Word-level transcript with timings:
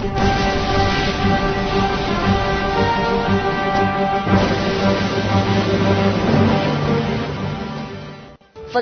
Vân 0.00 0.08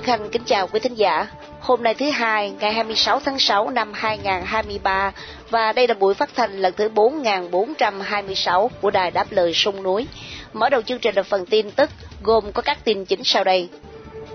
Khanh 0.02 0.28
kính 0.32 0.42
chào 0.44 0.66
quý 0.66 0.80
thính 0.80 0.94
giả. 0.94 1.26
Hôm 1.60 1.82
nay 1.82 1.94
thứ 1.94 2.10
hai, 2.10 2.50
ngày 2.50 2.72
26 2.72 3.20
tháng 3.20 3.38
6 3.38 3.70
năm 3.70 3.92
2023 3.94 5.12
và 5.50 5.72
đây 5.72 5.88
là 5.88 5.94
buổi 5.94 6.14
phát 6.14 6.30
thanh 6.34 6.58
lần 6.58 6.74
thứ 6.76 6.88
4426 6.88 8.70
của 8.80 8.90
Đài 8.90 9.10
Đáp 9.10 9.26
Lời 9.30 9.52
Sông 9.54 9.82
Núi. 9.82 10.06
Mở 10.52 10.70
đầu 10.70 10.82
chương 10.82 10.98
trình 10.98 11.14
là 11.14 11.22
phần 11.22 11.46
tin 11.46 11.70
tức 11.70 11.90
gồm 12.22 12.52
có 12.52 12.62
các 12.62 12.84
tin 12.84 13.04
chính 13.04 13.24
sau 13.24 13.44
đây. 13.44 13.68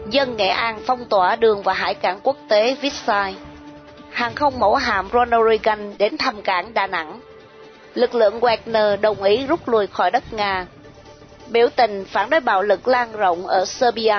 Dân 0.10 0.38
Nghệ 0.38 0.48
An 0.48 0.80
phong 0.86 1.06
tỏa 1.06 1.36
đường 1.36 1.64
và 1.64 1.74
hải 1.74 1.94
cảng 1.94 2.20
quốc 2.24 2.38
tế 2.50 2.76
Vitsai. 2.82 3.36
Hàng 4.14 4.36
không 4.36 4.60
mẫu 4.60 4.76
hạm 4.76 5.10
Ronald 5.14 5.44
Reagan 5.50 5.94
đến 5.98 6.18
thăm 6.18 6.42
cảng 6.42 6.74
Đà 6.74 6.88
Nẵng. 6.88 7.20
Lực 7.94 8.16
lượng 8.16 8.40
Wagner 8.40 9.02
đồng 9.02 9.24
ý 9.24 9.46
rút 9.46 9.68
lui 9.70 9.88
khỏi 9.88 10.12
đất 10.12 10.34
Nga. 10.34 10.66
Biểu 11.48 11.68
tình 11.76 12.06
phản 12.06 12.30
đối 12.30 12.40
bạo 12.40 12.62
lực 12.62 12.88
lan 12.88 13.12
rộng 13.12 13.48
ở 13.48 13.66
Serbia 13.66 14.16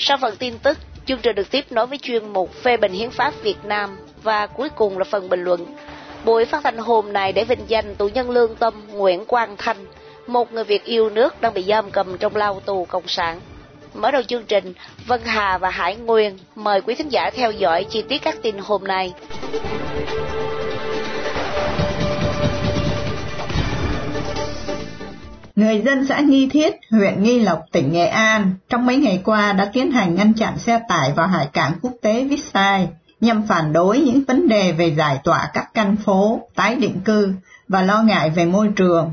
sau 0.00 0.18
phần 0.20 0.36
tin 0.36 0.58
tức, 0.58 0.78
chương 1.06 1.18
trình 1.22 1.36
được 1.36 1.50
tiếp 1.50 1.64
nối 1.70 1.86
với 1.86 1.98
chuyên 1.98 2.32
mục 2.32 2.54
phê 2.62 2.76
bình 2.76 2.92
hiến 2.92 3.10
pháp 3.10 3.34
Việt 3.42 3.64
Nam 3.64 3.98
và 4.22 4.46
cuối 4.46 4.68
cùng 4.68 4.98
là 4.98 5.04
phần 5.04 5.28
bình 5.28 5.44
luận. 5.44 5.66
Buổi 6.24 6.44
phát 6.44 6.60
thanh 6.64 6.78
hôm 6.78 7.12
nay 7.12 7.32
để 7.32 7.44
vinh 7.44 7.64
danh 7.68 7.94
tù 7.94 8.08
nhân 8.08 8.30
lương 8.30 8.56
tâm 8.56 8.74
Nguyễn 8.88 9.24
Quang 9.24 9.56
Thanh, 9.56 9.86
một 10.26 10.52
người 10.52 10.64
Việt 10.64 10.84
yêu 10.84 11.10
nước 11.10 11.40
đang 11.40 11.54
bị 11.54 11.62
giam 11.62 11.90
cầm 11.90 12.18
trong 12.18 12.36
lao 12.36 12.60
tù 12.60 12.84
cộng 12.84 13.08
sản. 13.08 13.40
Mở 13.94 14.10
đầu 14.10 14.22
chương 14.22 14.44
trình, 14.48 14.72
Vân 15.06 15.20
Hà 15.24 15.58
và 15.58 15.70
Hải 15.70 15.96
Nguyên 15.96 16.38
mời 16.54 16.80
quý 16.80 16.94
thính 16.94 17.08
giả 17.08 17.30
theo 17.34 17.52
dõi 17.52 17.86
chi 17.90 18.04
tiết 18.08 18.22
các 18.22 18.36
tin 18.42 18.58
hôm 18.58 18.84
nay. 18.84 19.12
Người 25.56 25.82
dân 25.84 26.06
xã 26.06 26.20
Nghi 26.20 26.48
Thiết, 26.48 26.74
huyện 26.90 27.22
Nghi 27.22 27.40
Lộc, 27.40 27.58
tỉnh 27.72 27.92
Nghệ 27.92 28.06
An 28.06 28.54
trong 28.68 28.86
mấy 28.86 28.96
ngày 28.96 29.20
qua 29.24 29.52
đã 29.52 29.70
tiến 29.72 29.92
hành 29.92 30.14
ngăn 30.14 30.32
chặn 30.34 30.58
xe 30.58 30.80
tải 30.88 31.12
vào 31.12 31.26
hải 31.26 31.46
cảng 31.52 31.72
quốc 31.82 31.92
tế 32.02 32.24
Vissai 32.24 32.88
nhằm 33.20 33.46
phản 33.46 33.72
đối 33.72 33.98
những 34.00 34.24
vấn 34.24 34.48
đề 34.48 34.72
về 34.72 34.94
giải 34.98 35.18
tỏa 35.24 35.50
các 35.54 35.70
căn 35.74 35.96
phố, 35.96 36.40
tái 36.54 36.74
định 36.74 37.00
cư 37.04 37.32
và 37.68 37.82
lo 37.82 38.02
ngại 38.02 38.30
về 38.30 38.44
môi 38.44 38.68
trường. 38.76 39.10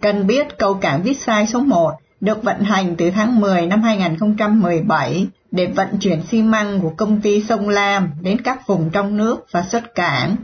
Cần 0.00 0.26
biết 0.26 0.58
cầu 0.58 0.74
cảng 0.74 1.02
Vissai 1.02 1.46
số 1.46 1.60
1 1.60 1.92
được 2.22 2.42
vận 2.42 2.60
hành 2.60 2.94
từ 2.98 3.10
tháng 3.10 3.40
10 3.40 3.66
năm 3.66 3.82
2017 3.82 5.26
để 5.50 5.66
vận 5.66 5.88
chuyển 6.00 6.22
xi 6.22 6.42
măng 6.42 6.80
của 6.80 6.90
công 6.96 7.20
ty 7.20 7.42
Sông 7.42 7.68
Lam 7.68 8.10
đến 8.20 8.40
các 8.40 8.66
vùng 8.66 8.90
trong 8.90 9.16
nước 9.16 9.46
và 9.50 9.62
xuất 9.62 9.94
cảng. 9.94 10.36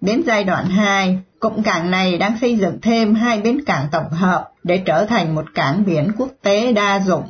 Đến 0.00 0.22
giai 0.26 0.44
đoạn 0.44 0.66
2, 0.66 1.18
cụm 1.40 1.62
cảng 1.62 1.90
này 1.90 2.18
đang 2.18 2.38
xây 2.40 2.56
dựng 2.56 2.78
thêm 2.82 3.14
hai 3.14 3.40
bến 3.40 3.64
cảng 3.66 3.86
tổng 3.92 4.10
hợp 4.10 4.48
để 4.62 4.82
trở 4.84 5.06
thành 5.06 5.34
một 5.34 5.44
cảng 5.54 5.84
biển 5.84 6.12
quốc 6.18 6.28
tế 6.42 6.72
đa 6.72 7.00
dụng. 7.00 7.24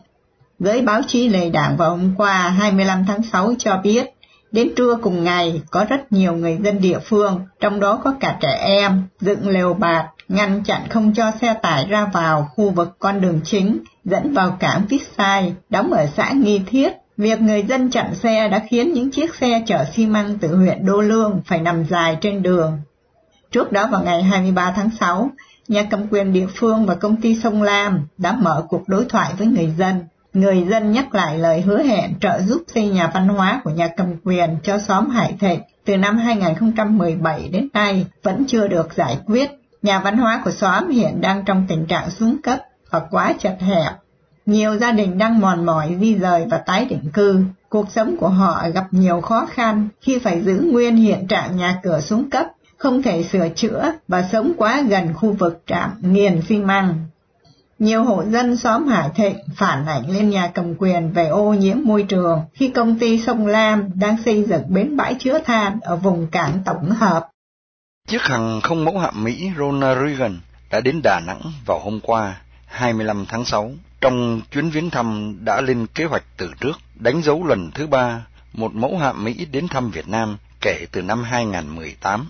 Với 0.59 0.83
báo 0.83 1.01
chí 1.07 1.29
lề 1.29 1.51
đảng 1.51 1.77
vào 1.77 1.91
hôm 1.91 2.15
qua 2.17 2.49
25 2.49 3.05
tháng 3.07 3.23
6 3.23 3.55
cho 3.59 3.81
biết, 3.83 4.07
đến 4.53 4.69
trưa 4.77 4.97
cùng 5.03 5.25
ngày 5.25 5.63
có 5.71 5.85
rất 5.89 6.13
nhiều 6.13 6.37
người 6.37 6.59
dân 6.65 6.81
địa 6.81 6.99
phương, 6.99 7.41
trong 7.61 7.81
đó 7.81 8.01
có 8.05 8.15
cả 8.21 8.37
trẻ 8.41 8.59
em, 8.61 9.03
dựng 9.21 9.49
lều 9.49 9.75
bạt, 9.75 10.07
ngăn 10.29 10.63
chặn 10.65 10.89
không 10.91 11.15
cho 11.15 11.33
xe 11.41 11.55
tải 11.55 11.87
ra 11.89 12.05
vào 12.05 12.49
khu 12.55 12.71
vực 12.71 12.97
con 12.99 13.21
đường 13.21 13.41
chính 13.45 13.79
dẫn 14.05 14.35
vào 14.35 14.57
cảng 14.61 14.87
Vitsai, 14.87 15.55
đóng 15.71 15.93
ở 15.93 16.07
xã 16.17 16.33
Nghi 16.33 16.61
Thiết. 16.67 16.93
Việc 17.17 17.41
người 17.41 17.63
dân 17.63 17.91
chặn 17.91 18.15
xe 18.15 18.49
đã 18.49 18.63
khiến 18.71 18.93
những 18.93 19.11
chiếc 19.11 19.35
xe 19.35 19.63
chở 19.67 19.85
xi 19.93 20.07
măng 20.07 20.39
từ 20.39 20.57
huyện 20.57 20.87
Đô 20.87 21.01
Lương 21.01 21.43
phải 21.47 21.61
nằm 21.61 21.85
dài 21.85 22.17
trên 22.21 22.43
đường. 22.43 22.79
Trước 23.51 23.73
đó 23.73 23.89
vào 23.93 24.05
ngày 24.05 24.23
23 24.23 24.73
tháng 24.77 24.91
6, 25.01 25.31
nhà 25.69 25.83
cầm 25.91 26.07
quyền 26.11 26.33
địa 26.33 26.47
phương 26.55 26.87
và 26.87 26.95
công 26.95 27.17
ty 27.21 27.37
Sông 27.43 27.63
Lam 27.63 28.07
đã 28.19 28.33
mở 28.33 28.65
cuộc 28.69 28.89
đối 28.89 29.05
thoại 29.05 29.33
với 29.39 29.47
người 29.47 29.73
dân. 29.79 30.05
Người 30.33 30.67
dân 30.71 30.93
nhắc 30.93 31.15
lại 31.15 31.39
lời 31.39 31.61
hứa 31.61 31.83
hẹn 31.83 32.15
trợ 32.21 32.41
giúp 32.41 32.63
xây 32.75 32.89
nhà 32.89 33.11
văn 33.15 33.29
hóa 33.29 33.61
của 33.65 33.71
nhà 33.71 33.89
cầm 33.97 34.07
quyền 34.25 34.57
cho 34.63 34.79
xóm 34.79 35.09
Hải 35.09 35.35
Thịnh 35.41 35.61
từ 35.85 35.97
năm 35.97 36.19
2017 36.19 37.49
đến 37.53 37.69
nay 37.73 38.07
vẫn 38.23 38.45
chưa 38.49 38.69
được 38.69 38.95
giải 38.95 39.19
quyết. 39.27 39.51
Nhà 39.85 39.99
văn 39.99 40.19
hóa 40.19 40.41
của 40.45 40.51
xóm 40.51 40.89
hiện 40.89 41.21
đang 41.21 41.45
trong 41.45 41.65
tình 41.69 41.87
trạng 41.87 42.11
xuống 42.11 42.37
cấp 42.43 42.59
và 42.91 43.01
quá 43.11 43.33
chật 43.39 43.57
hẹp. 43.61 43.93
Nhiều 44.47 44.77
gia 44.77 44.93
đình 44.93 45.19
đang 45.19 45.41
mòn 45.41 45.67
mỏi 45.67 45.97
di 46.01 46.15
rời 46.15 46.47
và 46.51 46.59
tái 46.59 46.85
định 46.85 47.11
cư. 47.13 47.45
Cuộc 47.69 47.91
sống 47.91 48.17
của 48.17 48.29
họ 48.29 48.67
gặp 48.75 48.85
nhiều 48.91 49.21
khó 49.21 49.47
khăn 49.47 49.89
khi 50.01 50.19
phải 50.19 50.43
giữ 50.43 50.69
nguyên 50.73 50.97
hiện 50.97 51.27
trạng 51.27 51.57
nhà 51.57 51.81
cửa 51.83 52.01
xuống 52.01 52.31
cấp, 52.31 52.47
không 52.77 53.03
thể 53.03 53.23
sửa 53.23 53.49
chữa 53.49 53.93
và 54.09 54.29
sống 54.33 54.53
quá 54.57 54.83
gần 54.89 55.15
khu 55.15 55.33
vực 55.33 55.63
trạm 55.67 55.91
nghiền 56.01 56.43
xi 56.49 56.59
măng. 56.59 57.07
Nhiều 57.79 58.05
hộ 58.05 58.25
dân 58.25 58.57
xóm 58.57 58.87
Hải 58.87 59.09
Thịnh 59.15 59.37
phản 59.57 59.87
ảnh 59.87 60.11
lên 60.11 60.31
nhà 60.31 60.51
cầm 60.55 60.75
quyền 60.79 61.13
về 61.13 61.27
ô 61.27 61.55
nhiễm 61.55 61.77
môi 61.85 62.03
trường 62.03 62.41
khi 62.53 62.69
công 62.69 62.99
ty 62.99 63.21
Sông 63.21 63.47
Lam 63.47 63.89
đang 63.95 64.17
xây 64.25 64.45
dựng 64.45 64.63
bến 64.69 64.97
bãi 64.97 65.15
chứa 65.15 65.39
than 65.45 65.81
ở 65.81 65.97
vùng 65.97 66.27
cảng 66.27 66.59
tổng 66.65 66.91
hợp. 66.91 67.29
Chiếc 68.09 68.23
hàng 68.23 68.61
không 68.61 68.85
mẫu 68.85 68.99
hạm 68.99 69.25
Mỹ 69.25 69.51
Ronald 69.59 69.99
Reagan 69.99 70.41
đã 70.71 70.81
đến 70.81 71.01
Đà 71.03 71.21
Nẵng 71.21 71.53
vào 71.67 71.79
hôm 71.79 72.01
qua 72.01 72.41
25 72.67 73.27
tháng 73.27 73.45
6. 73.45 73.73
Trong 74.01 74.41
chuyến 74.53 74.71
viếng 74.71 74.91
thăm 74.91 75.37
đã 75.45 75.61
lên 75.61 75.87
kế 75.87 76.05
hoạch 76.05 76.23
từ 76.37 76.51
trước, 76.61 76.73
đánh 76.95 77.23
dấu 77.23 77.47
lần 77.47 77.71
thứ 77.71 77.87
ba 77.87 78.27
một 78.53 78.75
mẫu 78.75 78.99
hạm 78.99 79.25
Mỹ 79.25 79.47
đến 79.51 79.69
thăm 79.69 79.91
Việt 79.91 80.09
Nam 80.09 80.37
kể 80.61 80.87
từ 80.93 81.03
năm 81.03 81.23
2018. 81.23 82.29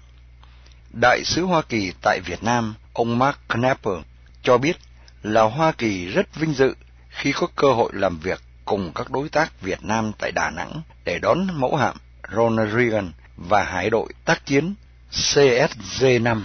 Đại 1.00 1.24
sứ 1.24 1.42
Hoa 1.42 1.62
Kỳ 1.62 1.92
tại 2.02 2.20
Việt 2.26 2.42
Nam, 2.42 2.74
ông 2.92 3.18
Mark 3.18 3.38
Knapper, 3.48 3.98
cho 4.42 4.58
biết 4.58 4.76
là 5.22 5.42
Hoa 5.42 5.72
Kỳ 5.72 6.06
rất 6.06 6.34
vinh 6.34 6.54
dự 6.54 6.74
khi 7.08 7.32
có 7.32 7.46
cơ 7.56 7.72
hội 7.72 7.90
làm 7.94 8.18
việc 8.18 8.40
cùng 8.64 8.92
các 8.94 9.10
đối 9.10 9.28
tác 9.28 9.60
Việt 9.60 9.84
Nam 9.84 10.12
tại 10.18 10.32
Đà 10.32 10.50
Nẵng 10.50 10.82
để 11.04 11.18
đón 11.18 11.46
mẫu 11.54 11.76
hạm 11.76 11.96
Ronald 12.36 12.74
Reagan 12.74 13.12
và 13.36 13.62
hải 13.62 13.90
đội 13.90 14.12
tác 14.24 14.46
chiến 14.46 14.74
CSG-5. 15.14 16.42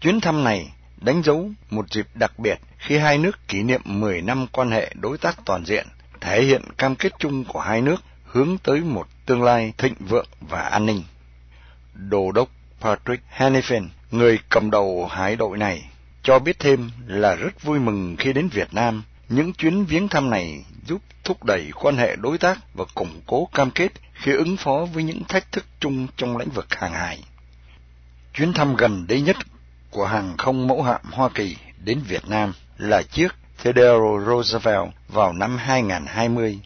Chuyến 0.00 0.20
thăm 0.20 0.44
này 0.44 0.72
đánh 0.96 1.22
dấu 1.22 1.50
một 1.70 1.92
dịp 1.92 2.06
đặc 2.14 2.38
biệt 2.38 2.58
khi 2.78 2.98
hai 2.98 3.18
nước 3.18 3.48
kỷ 3.48 3.62
niệm 3.62 3.80
10 3.84 4.22
năm 4.22 4.46
quan 4.52 4.70
hệ 4.70 4.92
đối 4.94 5.18
tác 5.18 5.36
toàn 5.44 5.64
diện, 5.64 5.86
thể 6.20 6.42
hiện 6.42 6.62
cam 6.78 6.96
kết 6.96 7.12
chung 7.18 7.44
của 7.44 7.60
hai 7.60 7.82
nước 7.82 8.02
hướng 8.24 8.58
tới 8.58 8.80
một 8.80 9.08
tương 9.26 9.42
lai 9.42 9.72
thịnh 9.78 9.94
vượng 10.00 10.26
và 10.40 10.60
an 10.60 10.86
ninh. 10.86 11.02
Đô 11.94 12.32
đốc 12.32 12.48
Patrick 12.80 13.22
Hennepin, 13.28 13.88
người 14.10 14.38
cầm 14.48 14.70
đầu 14.70 15.06
hải 15.06 15.36
đội 15.36 15.58
này, 15.58 15.90
cho 16.22 16.38
biết 16.38 16.58
thêm 16.58 16.90
là 17.06 17.34
rất 17.34 17.62
vui 17.62 17.78
mừng 17.78 18.16
khi 18.18 18.32
đến 18.32 18.48
Việt 18.48 18.74
Nam. 18.74 19.02
Những 19.28 19.52
chuyến 19.52 19.84
viếng 19.84 20.08
thăm 20.08 20.30
này 20.30 20.64
giúp 20.86 21.02
thúc 21.24 21.44
đẩy 21.44 21.70
quan 21.74 21.96
hệ 21.96 22.16
đối 22.16 22.38
tác 22.38 22.58
và 22.74 22.84
củng 22.94 23.20
cố 23.26 23.48
cam 23.54 23.70
kết 23.70 23.92
khi 24.12 24.32
ứng 24.32 24.56
phó 24.56 24.86
với 24.94 25.04
những 25.04 25.24
thách 25.24 25.52
thức 25.52 25.64
chung 25.80 26.06
trong 26.16 26.36
lĩnh 26.36 26.50
vực 26.50 26.74
hàng 26.74 26.92
hải. 26.92 27.18
Chuyến 28.38 28.52
thăm 28.52 28.76
gần 28.76 29.06
đây 29.08 29.20
nhất 29.20 29.36
của 29.90 30.06
hàng 30.06 30.36
không 30.36 30.66
mẫu 30.66 30.82
hạm 30.82 31.00
Hoa 31.12 31.28
Kỳ 31.28 31.56
đến 31.84 32.00
Việt 32.08 32.28
Nam 32.28 32.52
là 32.76 33.02
chiếc 33.02 33.28
Theodore 33.62 34.26
Roosevelt 34.26 34.88
vào 35.08 35.32
năm 35.32 35.56
2020. 35.56 36.58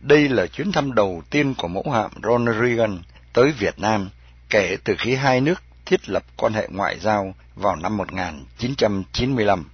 Đây 0.00 0.28
là 0.28 0.46
chuyến 0.46 0.72
thăm 0.72 0.94
đầu 0.94 1.22
tiên 1.30 1.54
của 1.54 1.68
mẫu 1.68 1.90
hạm 1.92 2.10
Ronald 2.22 2.60
Reagan 2.60 2.98
tới 3.32 3.52
Việt 3.52 3.78
Nam 3.78 4.10
kể 4.48 4.76
từ 4.84 4.94
khi 4.98 5.14
hai 5.14 5.40
nước 5.40 5.62
thiết 5.86 6.08
lập 6.08 6.22
quan 6.36 6.52
hệ 6.52 6.68
ngoại 6.70 6.98
giao 7.00 7.34
vào 7.54 7.76
năm 7.76 7.96
1995. 7.96 9.64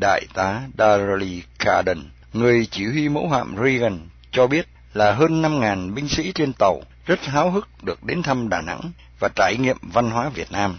Đại 0.00 0.26
tá 0.34 0.60
Darley 0.78 1.42
Carden, 1.58 1.98
người 2.32 2.66
chỉ 2.70 2.86
huy 2.86 3.08
mẫu 3.08 3.28
hạm 3.28 3.56
Reagan, 3.64 3.98
cho 4.32 4.46
biết 4.46 4.66
là 4.94 5.12
hơn 5.12 5.42
5.000 5.42 5.94
binh 5.94 6.08
sĩ 6.08 6.32
trên 6.32 6.52
tàu 6.52 6.82
rất 7.06 7.24
háo 7.24 7.50
hức 7.50 7.68
được 7.82 8.04
đến 8.04 8.22
thăm 8.22 8.48
Đà 8.48 8.60
Nẵng 8.60 8.90
và 9.20 9.28
trải 9.36 9.56
nghiệm 9.56 9.76
văn 9.82 10.10
hóa 10.10 10.28
Việt 10.28 10.52
Nam. 10.52 10.78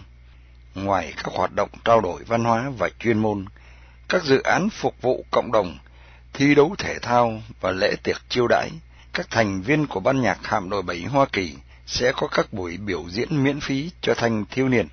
Ngoài 0.75 1.13
các 1.18 1.33
hoạt 1.33 1.51
động 1.56 1.69
trao 1.86 2.01
đổi 2.01 2.24
văn 2.24 2.44
hóa 2.44 2.72
và 2.77 2.89
chuyên 3.00 3.19
môn, 3.19 3.45
các 4.10 4.24
dự 4.24 4.42
án 4.42 4.69
phục 4.69 5.01
vụ 5.01 5.25
cộng 5.31 5.51
đồng, 5.51 5.77
thi 6.33 6.56
đấu 6.56 6.75
thể 6.77 7.00
thao 7.00 7.42
và 7.62 7.72
lễ 7.72 7.95
tiệc 8.04 8.22
chiêu 8.30 8.48
đãi, 8.48 8.69
các 9.13 9.27
thành 9.30 9.62
viên 9.62 9.88
của 9.88 10.00
ban 10.00 10.22
nhạc 10.22 10.39
hạm 10.44 10.69
đội 10.69 10.81
7 10.81 11.01
Hoa 11.01 11.25
Kỳ 11.31 11.56
sẽ 11.86 12.12
có 12.16 12.28
các 12.28 12.54
buổi 12.54 12.78
biểu 12.78 13.04
diễn 13.10 13.44
miễn 13.44 13.60
phí 13.60 13.92
cho 14.01 14.13
thanh 14.13 14.45
thiếu 14.51 14.69
niên. 14.69 14.88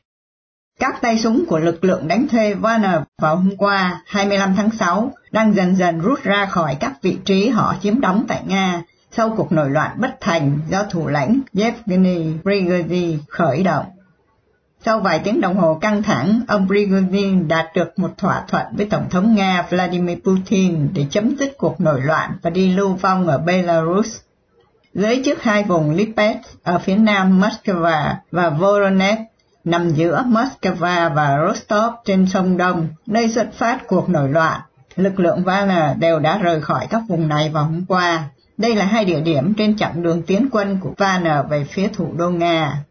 Các 0.81 1.02
tay 1.02 1.19
súng 1.19 1.44
của 1.49 1.58
lực 1.58 1.85
lượng 1.85 2.08
đánh 2.08 2.28
thuê 2.28 2.55
Wagner 2.55 3.02
vào 3.19 3.37
hôm 3.37 3.56
qua 3.56 4.02
25 4.06 4.55
tháng 4.56 4.70
6 4.70 5.12
đang 5.31 5.55
dần 5.55 5.76
dần 5.76 6.00
rút 6.00 6.23
ra 6.23 6.46
khỏi 6.46 6.76
các 6.81 6.93
vị 7.02 7.19
trí 7.25 7.49
họ 7.49 7.75
chiếm 7.82 8.00
đóng 8.00 8.25
tại 8.28 8.43
Nga 8.46 8.82
sau 9.17 9.35
cuộc 9.37 9.53
nổi 9.53 9.70
loạn 9.70 9.91
bất 10.00 10.17
thành 10.20 10.59
do 10.69 10.85
thủ 10.91 11.06
lãnh 11.06 11.41
Yevgeny 11.59 12.32
Prigozhin 12.44 13.19
khởi 13.29 13.62
động. 13.62 13.85
Sau 14.85 15.00
vài 15.00 15.19
tiếng 15.19 15.41
đồng 15.41 15.56
hồ 15.56 15.79
căng 15.81 16.03
thẳng, 16.03 16.41
ông 16.49 16.67
Prigozhin 16.67 17.49
đạt 17.49 17.67
được 17.75 17.99
một 17.99 18.19
thỏa 18.19 18.44
thuận 18.49 18.67
với 18.76 18.87
Tổng 18.91 19.11
thống 19.11 19.35
Nga 19.35 19.67
Vladimir 19.70 20.19
Putin 20.25 20.88
để 20.94 21.06
chấm 21.11 21.37
dứt 21.38 21.59
cuộc 21.59 21.81
nổi 21.81 22.00
loạn 22.00 22.31
và 22.43 22.50
đi 22.50 22.76
lưu 22.76 22.94
vong 22.94 23.26
ở 23.26 23.38
Belarus. 23.38 24.17
Giới 24.94 25.23
chức 25.25 25.43
hai 25.43 25.64
vùng 25.64 25.91
Lipetsk 25.91 26.62
ở 26.62 26.79
phía 26.79 26.97
nam 26.97 27.41
Moscow 27.41 28.14
và 28.31 28.50
Voronezh 28.50 29.25
nằm 29.64 29.91
giữa 29.91 30.25
Moscow 30.26 31.14
và 31.14 31.38
Rostov 31.49 31.94
trên 32.05 32.26
sông 32.26 32.56
Đông, 32.56 32.88
nơi 33.06 33.29
xuất 33.29 33.53
phát 33.53 33.87
cuộc 33.87 34.09
nổi 34.09 34.29
loạn. 34.29 34.61
Lực 34.97 35.20
lượng 35.20 35.43
Wagner 35.43 35.99
đều 35.99 36.19
đã 36.19 36.38
rời 36.38 36.61
khỏi 36.61 36.87
các 36.91 37.03
vùng 37.09 37.29
này 37.29 37.50
vào 37.50 37.64
hôm 37.64 37.85
qua. 37.88 38.25
Đây 38.62 38.75
là 38.75 38.85
hai 38.85 39.05
địa 39.05 39.20
điểm 39.20 39.55
trên 39.55 39.76
chặng 39.76 40.03
đường 40.03 40.23
tiến 40.23 40.49
quân 40.53 40.79
của 40.81 40.94
Wagner 40.99 41.49
về 41.49 41.64
phía 41.64 41.88
thủ 41.88 42.12
đô 42.17 42.31
Nga. 42.31 42.85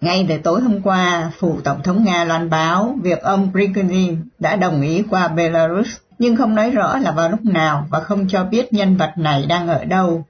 Ngay 0.00 0.26
từ 0.28 0.38
tối 0.38 0.60
hôm 0.60 0.82
qua, 0.82 1.30
phủ 1.38 1.60
Tổng 1.64 1.82
thống 1.82 2.04
Nga 2.04 2.24
loan 2.24 2.50
báo 2.50 2.96
việc 3.02 3.22
ông 3.22 3.50
Prigozhin 3.52 4.16
đã 4.38 4.56
đồng 4.56 4.80
ý 4.80 5.02
qua 5.10 5.28
Belarus, 5.28 5.88
nhưng 6.18 6.36
không 6.36 6.54
nói 6.54 6.70
rõ 6.70 6.98
là 6.98 7.10
vào 7.10 7.28
lúc 7.28 7.44
nào 7.44 7.86
và 7.90 8.00
không 8.00 8.28
cho 8.28 8.44
biết 8.44 8.72
nhân 8.72 8.96
vật 8.96 9.12
này 9.16 9.46
đang 9.46 9.68
ở 9.68 9.84
đâu. 9.84 10.24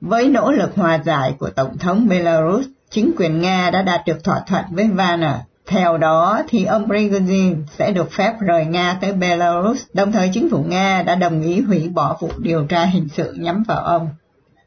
Với 0.00 0.28
nỗ 0.28 0.52
lực 0.52 0.76
hòa 0.76 0.98
giải 1.04 1.34
của 1.38 1.50
Tổng 1.50 1.78
thống 1.78 2.08
Belarus, 2.08 2.66
chính 2.90 3.12
quyền 3.18 3.40
Nga 3.40 3.70
đã 3.70 3.82
đạt 3.82 4.00
được 4.06 4.24
thỏa 4.24 4.40
thuận 4.46 4.64
với 4.70 4.84
Wagner. 4.84 5.38
Theo 5.68 5.98
đó 5.98 6.42
thì 6.48 6.64
ông 6.64 6.88
Prigozhin 6.88 7.62
sẽ 7.78 7.92
được 7.92 8.12
phép 8.12 8.34
rời 8.40 8.64
Nga 8.64 8.98
tới 9.00 9.12
Belarus, 9.12 9.82
đồng 9.92 10.12
thời 10.12 10.30
chính 10.32 10.50
phủ 10.50 10.62
Nga 10.68 11.02
đã 11.02 11.14
đồng 11.14 11.42
ý 11.42 11.60
hủy 11.60 11.88
bỏ 11.88 12.16
vụ 12.20 12.30
điều 12.38 12.66
tra 12.66 12.84
hình 12.84 13.08
sự 13.08 13.32
nhắm 13.38 13.62
vào 13.68 13.78
ông. 13.78 14.08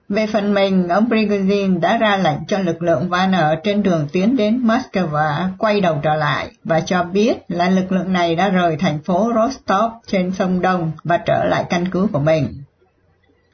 Về 0.09 0.27
phần 0.27 0.53
mình, 0.53 0.88
ông 0.88 1.09
Prigozhin 1.09 1.80
đã 1.80 1.98
ra 1.98 2.18
lệnh 2.18 2.45
cho 2.48 2.57
lực 2.57 2.81
lượng 2.81 3.09
Wagner 3.09 3.56
trên 3.63 3.83
đường 3.83 4.07
tiến 4.12 4.36
đến 4.36 4.68
Moscow 4.68 5.48
quay 5.57 5.81
đầu 5.81 6.00
trở 6.03 6.15
lại 6.15 6.51
và 6.63 6.80
cho 6.80 7.03
biết 7.03 7.33
là 7.48 7.69
lực 7.69 7.92
lượng 7.92 8.13
này 8.13 8.36
đã 8.36 8.50
rời 8.50 8.77
thành 8.77 9.00
phố 9.00 9.31
Rostov 9.36 9.92
trên 10.07 10.31
sông 10.31 10.62
Đông 10.62 10.92
và 11.03 11.18
trở 11.18 11.44
lại 11.44 11.65
căn 11.69 11.86
cứ 11.92 12.07
của 12.13 12.19
mình. 12.19 12.48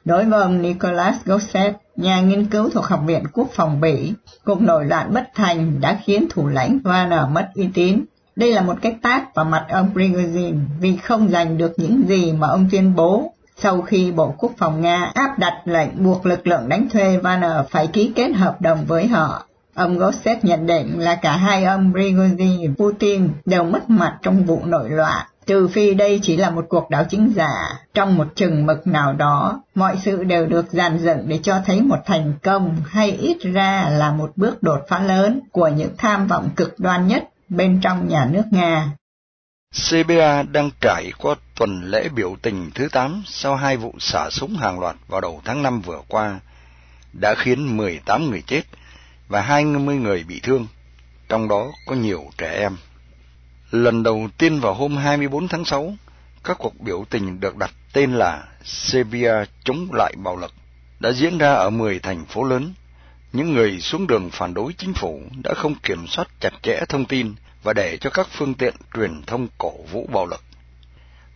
Đối 0.04 0.24
với 0.24 0.40
ông 0.42 0.62
Nicholas 0.62 1.16
Gosset, 1.24 1.74
nhà 1.98 2.20
nghiên 2.20 2.46
cứu 2.46 2.70
thuộc 2.70 2.84
Học 2.84 3.00
viện 3.06 3.22
Quốc 3.32 3.48
phòng 3.52 3.80
Bỉ, 3.80 4.12
cuộc 4.44 4.60
nổi 4.60 4.84
loạn 4.84 5.14
bất 5.14 5.28
thành 5.34 5.80
đã 5.80 5.98
khiến 6.04 6.26
thủ 6.30 6.46
lãnh 6.46 6.78
Wagner 6.84 7.28
mất 7.28 7.48
uy 7.54 7.68
tín. 7.74 8.04
Đây 8.36 8.52
là 8.52 8.62
một 8.62 8.74
cái 8.82 8.96
tát 9.02 9.34
vào 9.34 9.44
mặt 9.44 9.66
ông 9.70 9.90
Prigozhin 9.94 10.60
vì 10.80 10.96
không 10.96 11.28
giành 11.28 11.58
được 11.58 11.72
những 11.76 12.02
gì 12.08 12.32
mà 12.32 12.48
ông 12.48 12.68
tuyên 12.70 12.94
bố 12.94 13.32
sau 13.56 13.82
khi 13.82 14.12
Bộ 14.12 14.34
Quốc 14.38 14.52
phòng 14.58 14.80
Nga 14.80 15.10
áp 15.14 15.38
đặt 15.38 15.62
lệnh 15.64 16.04
buộc 16.04 16.26
lực 16.26 16.46
lượng 16.46 16.68
đánh 16.68 16.88
thuê 16.88 17.18
Wagner 17.18 17.64
phải 17.70 17.86
ký 17.86 18.12
kết 18.14 18.32
hợp 18.32 18.60
đồng 18.60 18.84
với 18.84 19.06
họ. 19.06 19.44
Ông 19.74 19.98
Gosset 19.98 20.44
nhận 20.44 20.66
định 20.66 21.00
là 21.00 21.14
cả 21.14 21.36
hai 21.36 21.64
ông 21.64 21.92
Prigozhin 21.92 22.68
và 22.68 22.74
Putin 22.78 23.28
đều 23.44 23.64
mất 23.64 23.90
mặt 23.90 24.18
trong 24.22 24.44
vụ 24.44 24.60
nổi 24.64 24.90
loạn 24.90 25.26
trừ 25.48 25.68
phi 25.68 25.94
đây 25.94 26.20
chỉ 26.22 26.36
là 26.36 26.50
một 26.50 26.66
cuộc 26.68 26.90
đảo 26.90 27.04
chính 27.10 27.32
giả 27.36 27.50
trong 27.94 28.16
một 28.16 28.26
chừng 28.34 28.66
mực 28.66 28.86
nào 28.86 29.12
đó 29.12 29.62
mọi 29.74 29.96
sự 30.04 30.24
đều 30.24 30.46
được 30.46 30.66
dàn 30.70 30.98
dựng 30.98 31.28
để 31.28 31.40
cho 31.42 31.60
thấy 31.66 31.82
một 31.82 31.98
thành 32.06 32.32
công 32.42 32.76
hay 32.88 33.10
ít 33.10 33.36
ra 33.42 33.88
là 33.90 34.12
một 34.12 34.32
bước 34.36 34.62
đột 34.62 34.80
phá 34.88 35.00
lớn 35.00 35.40
của 35.52 35.68
những 35.68 35.90
tham 35.98 36.26
vọng 36.26 36.50
cực 36.56 36.80
đoan 36.80 37.06
nhất 37.06 37.28
bên 37.48 37.80
trong 37.82 38.08
nhà 38.08 38.28
nước 38.32 38.44
nga 38.50 38.90
CBA 39.90 40.42
đang 40.42 40.70
trải 40.80 41.12
qua 41.18 41.34
tuần 41.56 41.82
lễ 41.84 42.08
biểu 42.08 42.36
tình 42.42 42.70
thứ 42.74 42.88
8 42.92 43.22
sau 43.26 43.56
hai 43.56 43.76
vụ 43.76 43.94
xả 43.98 44.30
súng 44.30 44.56
hàng 44.56 44.80
loạt 44.80 44.96
vào 45.08 45.20
đầu 45.20 45.42
tháng 45.44 45.62
5 45.62 45.80
vừa 45.80 46.00
qua, 46.08 46.40
đã 47.12 47.34
khiến 47.34 47.76
18 47.76 48.30
người 48.30 48.42
chết 48.46 48.62
và 49.28 49.40
20 49.40 49.96
người 49.96 50.24
bị 50.24 50.40
thương, 50.40 50.66
trong 51.28 51.48
đó 51.48 51.66
có 51.86 51.94
nhiều 51.94 52.24
trẻ 52.38 52.58
em. 52.58 52.76
Lần 53.70 54.02
đầu 54.02 54.28
tiên 54.38 54.60
vào 54.60 54.74
hôm 54.74 54.96
24 54.96 55.48
tháng 55.48 55.64
6, 55.64 55.96
các 56.44 56.56
cuộc 56.58 56.80
biểu 56.80 57.04
tình 57.10 57.40
được 57.40 57.56
đặt 57.56 57.70
tên 57.92 58.12
là 58.12 58.44
Serbia 58.64 59.32
chống 59.64 59.88
lại 59.92 60.14
bạo 60.16 60.36
lực 60.36 60.52
đã 61.00 61.12
diễn 61.12 61.38
ra 61.38 61.52
ở 61.52 61.70
10 61.70 61.98
thành 61.98 62.26
phố 62.26 62.44
lớn. 62.44 62.74
Những 63.32 63.52
người 63.52 63.80
xuống 63.80 64.06
đường 64.06 64.30
phản 64.30 64.54
đối 64.54 64.72
chính 64.72 64.94
phủ 64.94 65.22
đã 65.42 65.54
không 65.54 65.74
kiểm 65.74 66.06
soát 66.06 66.28
chặt 66.40 66.52
chẽ 66.62 66.80
thông 66.88 67.04
tin 67.04 67.34
và 67.62 67.72
để 67.72 67.96
cho 67.96 68.10
các 68.10 68.28
phương 68.30 68.54
tiện 68.54 68.74
truyền 68.94 69.22
thông 69.26 69.48
cổ 69.58 69.72
vũ 69.92 70.08
bạo 70.12 70.26
lực. 70.26 70.42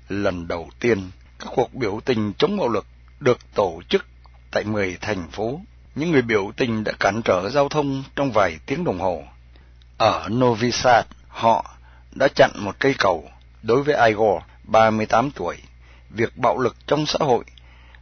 Lần 0.08 0.48
đầu 0.48 0.70
tiên, 0.80 1.10
các 1.38 1.48
cuộc 1.54 1.74
biểu 1.74 2.00
tình 2.04 2.32
chống 2.38 2.56
bạo 2.56 2.68
lực 2.68 2.86
được 3.20 3.38
tổ 3.54 3.80
chức 3.88 4.06
tại 4.50 4.64
10 4.64 4.98
thành 5.00 5.30
phố. 5.30 5.60
Những 5.94 6.12
người 6.12 6.22
biểu 6.22 6.52
tình 6.56 6.84
đã 6.84 6.92
cản 7.00 7.22
trở 7.24 7.50
giao 7.50 7.68
thông 7.68 8.04
trong 8.16 8.32
vài 8.32 8.58
tiếng 8.66 8.84
đồng 8.84 8.98
hồ. 8.98 9.22
Ở 9.98 10.28
Novi 10.28 10.70
Sad, 10.70 11.04
họ 11.28 11.76
đã 12.14 12.28
chặn 12.34 12.50
một 12.58 12.76
cây 12.78 12.94
cầu 12.98 13.30
đối 13.62 13.82
với 13.82 14.08
Igor, 14.08 14.42
38 14.64 15.30
tuổi. 15.30 15.56
Việc 16.10 16.36
bạo 16.36 16.58
lực 16.58 16.76
trong 16.86 17.06
xã 17.06 17.18
hội 17.20 17.44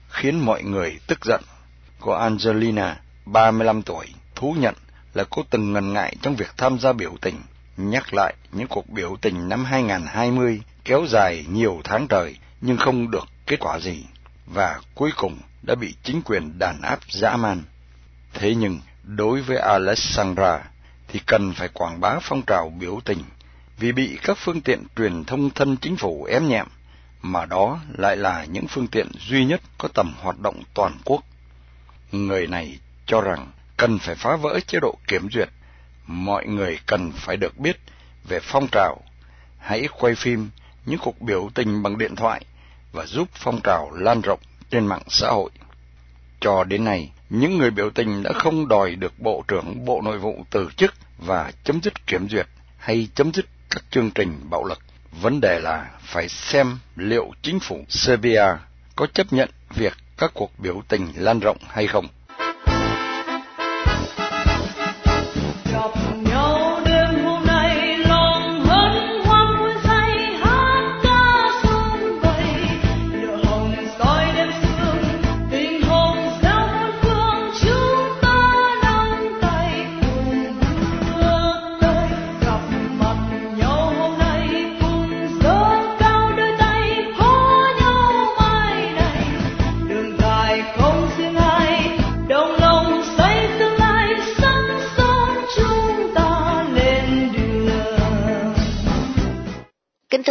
khiến 0.09 0.41
mọi 0.41 0.63
người 0.63 0.99
tức 1.07 1.25
giận. 1.25 1.41
Cô 2.01 2.13
Angelina, 2.13 2.97
35 3.27 3.83
tuổi, 3.83 4.07
thú 4.35 4.55
nhận 4.59 4.75
là 5.15 5.25
cô 5.31 5.43
từng 5.51 5.73
ngần 5.73 5.93
ngại 5.93 6.17
trong 6.23 6.37
việc 6.37 6.51
tham 6.57 6.79
gia 6.79 6.93
biểu 6.93 7.13
tình, 7.21 7.41
nhắc 7.77 8.15
lại 8.15 8.35
những 8.53 8.69
cuộc 8.69 8.89
biểu 8.89 9.17
tình 9.21 9.49
năm 9.49 9.65
2020 9.65 10.61
kéo 10.85 11.05
dài 11.09 11.45
nhiều 11.49 11.81
tháng 11.85 12.09
trời 12.09 12.37
nhưng 12.61 12.77
không 12.77 13.11
được 13.11 13.29
kết 13.47 13.57
quả 13.61 13.81
gì, 13.81 14.05
và 14.47 14.81
cuối 14.95 15.11
cùng 15.17 15.39
đã 15.63 15.75
bị 15.75 15.95
chính 16.03 16.23
quyền 16.23 16.59
đàn 16.59 16.83
áp 16.83 16.99
dã 17.09 17.37
man. 17.37 17.63
Thế 18.35 18.55
nhưng, 18.55 18.81
đối 19.03 19.43
với 19.43 19.57
Alexandra 19.57 20.61
thì 21.09 21.21
cần 21.27 21.53
phải 21.53 21.69
quảng 21.69 22.01
bá 22.01 22.19
phong 22.23 22.43
trào 22.43 22.73
biểu 22.79 23.01
tình 23.05 23.19
vì 23.81 23.93
bị 23.93 24.19
các 24.23 24.39
phương 24.41 24.61
tiện 24.61 24.85
truyền 24.97 25.25
thông 25.25 25.51
thân 25.51 25.77
chính 25.77 25.97
phủ 25.97 26.25
ém 26.25 26.49
nhẹm, 26.49 26.67
mà 27.23 27.47
đó 27.47 27.81
lại 27.99 28.17
là 28.17 28.45
những 28.45 28.67
phương 28.69 28.87
tiện 28.87 29.09
duy 29.29 29.45
nhất 29.45 29.61
có 29.79 29.89
tầm 29.95 30.15
hoạt 30.21 30.41
động 30.41 30.63
toàn 30.75 30.93
quốc. 31.05 31.25
Người 32.13 32.47
này 32.47 32.79
cho 33.07 33.21
rằng 33.21 33.53
cần 33.77 33.99
phải 33.99 34.15
phá 34.15 34.37
vỡ 34.37 34.61
chế 34.67 34.79
độ 34.83 34.99
kiểm 35.09 35.29
duyệt, 35.31 35.49
mọi 36.07 36.47
người 36.47 36.79
cần 36.87 37.13
phải 37.13 37.37
được 37.37 37.59
biết 37.59 37.77
về 38.29 38.41
phong 38.43 38.69
trào. 38.73 39.01
Hãy 39.59 39.89
quay 40.01 40.15
phim 40.15 40.51
những 40.87 40.99
cuộc 41.03 41.21
biểu 41.21 41.51
tình 41.55 41.83
bằng 41.83 41.99
điện 41.99 42.17
thoại 42.17 42.45
và 42.93 43.07
giúp 43.07 43.29
phong 43.35 43.61
trào 43.61 43.91
lan 43.91 44.21
rộng 44.21 44.41
trên 44.71 44.87
mạng 44.87 45.03
xã 45.09 45.29
hội. 45.29 45.51
Cho 46.41 46.65
đến 46.65 46.85
nay, 46.85 47.11
những 47.31 47.59
người 47.59 47.71
biểu 47.71 47.91
tình 47.91 48.23
đã 48.23 48.33
không 48.33 48.69
đòi 48.69 48.95
được 48.95 49.19
Bộ 49.19 49.45
trưởng 49.49 49.85
Bộ 49.85 50.01
Nội 50.05 50.19
vụ 50.19 50.45
từ 50.51 50.69
chức 50.77 50.95
và 51.19 51.53
chấm 51.65 51.83
dứt 51.83 52.07
kiểm 52.07 52.29
duyệt 52.29 52.47
hay 52.79 53.09
chấm 53.15 53.33
dứt 53.33 53.47
các 53.71 53.85
chương 53.91 54.11
trình 54.11 54.41
bạo 54.51 54.65
lực. 54.65 54.79
Vấn 55.21 55.41
đề 55.41 55.61
là 55.61 55.91
phải 56.01 56.29
xem 56.29 56.79
liệu 56.97 57.31
chính 57.43 57.61
phủ 57.61 57.85
Serbia 57.89 58.45
có 58.97 59.07
chấp 59.07 59.33
nhận 59.33 59.51
việc 59.75 59.93
các 60.19 60.31
cuộc 60.35 60.59
biểu 60.59 60.83
tình 60.89 61.13
lan 61.17 61.41
rộng 61.41 61.59
hay 61.69 61.87
không. 61.87 62.07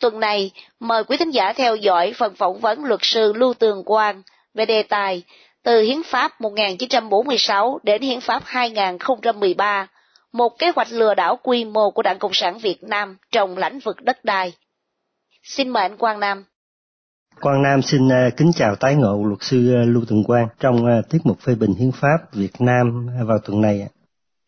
Tuần 0.00 0.20
này, 0.20 0.50
mời 0.80 1.04
quý 1.04 1.16
thính 1.16 1.30
giả 1.30 1.52
theo 1.52 1.76
dõi 1.76 2.12
phần 2.16 2.34
phỏng 2.34 2.60
vấn 2.60 2.84
luật 2.84 3.00
sư 3.02 3.32
Lưu 3.32 3.54
Tường 3.54 3.84
Quang 3.84 4.22
về 4.54 4.66
đề 4.66 4.82
tài 4.82 5.22
từ 5.62 5.80
Hiến 5.80 6.02
pháp 6.02 6.40
1946 6.40 7.78
đến 7.82 8.02
Hiến 8.02 8.20
pháp 8.20 8.42
2013, 8.44 9.86
một 10.32 10.58
kế 10.58 10.72
hoạch 10.76 10.92
lừa 10.92 11.14
đảo 11.14 11.38
quy 11.42 11.64
mô 11.64 11.90
của 11.90 12.02
Đảng 12.02 12.18
Cộng 12.18 12.34
sản 12.34 12.58
Việt 12.58 12.82
Nam 12.82 13.16
trong 13.32 13.58
lĩnh 13.58 13.78
vực 13.78 14.02
đất 14.02 14.24
đai. 14.24 14.52
Xin 15.42 15.68
mời 15.68 15.82
anh 15.82 15.96
Quang 15.96 16.20
Nam. 16.20 16.44
Quang 17.40 17.62
Nam 17.62 17.82
xin 17.82 18.08
à, 18.12 18.30
kính 18.36 18.50
chào 18.54 18.76
tái 18.76 18.94
ngộ 18.94 19.24
luật 19.24 19.42
sư 19.42 19.74
à, 19.74 19.82
Lưu 19.86 20.04
Tường 20.08 20.24
Quang 20.24 20.48
trong 20.60 20.86
à, 20.86 21.02
tiết 21.10 21.18
mục 21.24 21.40
phê 21.40 21.54
bình 21.54 21.74
hiến 21.78 21.90
pháp 21.92 22.18
Việt 22.32 22.60
Nam 22.60 23.06
vào 23.26 23.38
tuần 23.44 23.60
này. 23.60 23.88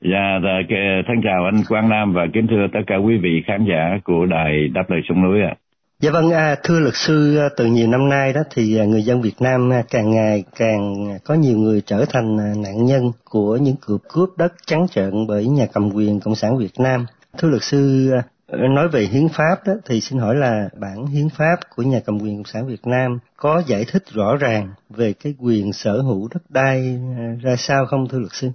Dạ, 0.00 0.41
dạ 0.45 0.76
thân 1.07 1.17
chào 1.25 1.45
anh 1.45 1.62
Quang 1.69 1.88
Nam 1.88 2.12
và 2.15 2.26
kính 2.35 2.47
thưa 2.50 2.67
tất 2.73 2.81
cả 2.87 2.97
quý 2.97 3.19
vị 3.23 3.43
khán 3.47 3.65
giả 3.69 3.99
của 4.05 4.26
đài 4.26 4.69
Đáp 4.69 4.85
lời 4.91 5.00
sông 5.09 5.23
núi 5.23 5.43
ạ. 5.43 5.55
Dạ 6.00 6.11
vâng, 6.11 6.31
à, 6.31 6.57
thưa 6.65 6.81
luật 6.81 6.95
sư, 6.95 7.38
à, 7.38 7.49
từ 7.57 7.67
nhiều 7.67 7.88
năm 7.88 8.09
nay 8.09 8.33
đó 8.33 8.41
thì 8.55 8.79
à, 8.79 8.85
người 8.85 9.03
dân 9.03 9.23
Việt 9.23 9.41
Nam 9.41 9.73
à, 9.73 9.83
càng 9.91 10.11
ngày 10.11 10.45
càng 10.59 10.95
có 11.25 11.35
nhiều 11.35 11.59
người 11.59 11.83
trở 11.87 12.05
thành 12.09 12.37
nạn 12.37 12.85
nhân 12.85 13.03
của 13.25 13.57
những 13.57 13.76
cuộc 13.87 13.99
cướp 14.09 14.29
đất 14.38 14.53
trắng 14.67 14.87
trợn 14.91 15.26
bởi 15.29 15.47
nhà 15.47 15.67
cầm 15.73 15.91
quyền 15.95 16.21
Cộng 16.21 16.35
sản 16.35 16.59
Việt 16.59 16.75
Nam. 16.79 17.07
Thưa 17.38 17.49
luật 17.49 17.62
sư, 17.62 18.11
Nói 18.53 18.88
về 18.88 19.00
hiến 19.00 19.29
pháp 19.29 19.57
đó, 19.67 19.73
thì 19.88 20.00
xin 20.00 20.19
hỏi 20.19 20.35
là 20.35 20.69
bản 20.81 21.07
hiến 21.07 21.29
pháp 21.29 21.57
của 21.76 21.83
nhà 21.83 22.00
cầm 22.07 22.19
quyền 22.19 22.37
Cộng 22.37 22.45
sản 22.45 22.67
Việt 22.67 22.87
Nam 22.87 23.19
có 23.37 23.62
giải 23.67 23.85
thích 23.93 24.03
rõ 24.12 24.37
ràng 24.37 24.69
về 24.91 25.12
cái 25.12 25.35
quyền 25.38 25.73
sở 25.73 26.00
hữu 26.00 26.29
đất 26.35 26.43
đai 26.49 26.99
ra 27.43 27.57
sao 27.57 27.87
không 27.87 28.09
thưa 28.09 28.19
luật 28.19 28.33
sư? 28.33 28.50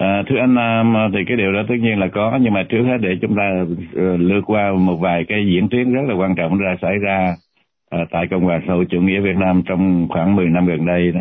À, 0.00 0.22
thưa 0.26 0.36
anh 0.38 0.54
à, 0.58 1.08
thì 1.12 1.18
cái 1.26 1.36
điều 1.36 1.52
đó 1.52 1.62
tất 1.68 1.74
nhiên 1.80 1.98
là 1.98 2.08
có 2.08 2.38
nhưng 2.42 2.52
mà 2.52 2.62
trước 2.68 2.82
hết 2.82 2.96
để 3.00 3.18
chúng 3.22 3.36
ta 3.36 3.64
ờ, 3.94 4.16
lướt 4.16 4.40
qua 4.46 4.72
một 4.72 4.96
vài 4.96 5.24
cái 5.28 5.46
diễn 5.46 5.68
tiến 5.68 5.92
rất 5.92 6.02
là 6.08 6.14
quan 6.14 6.34
trọng 6.34 6.58
ra 6.58 6.76
xảy 6.82 6.98
ra 6.98 7.34
à, 7.90 7.98
tại 8.10 8.26
Cộng 8.30 8.44
hòa 8.44 8.60
xã 8.66 8.72
hội 8.72 8.86
chủ 8.90 9.00
nghĩa 9.00 9.20
Việt 9.20 9.36
Nam 9.36 9.62
trong 9.66 10.08
khoảng 10.08 10.36
10 10.36 10.46
năm 10.46 10.66
gần 10.66 10.86
đây 10.86 11.12
đó. 11.12 11.20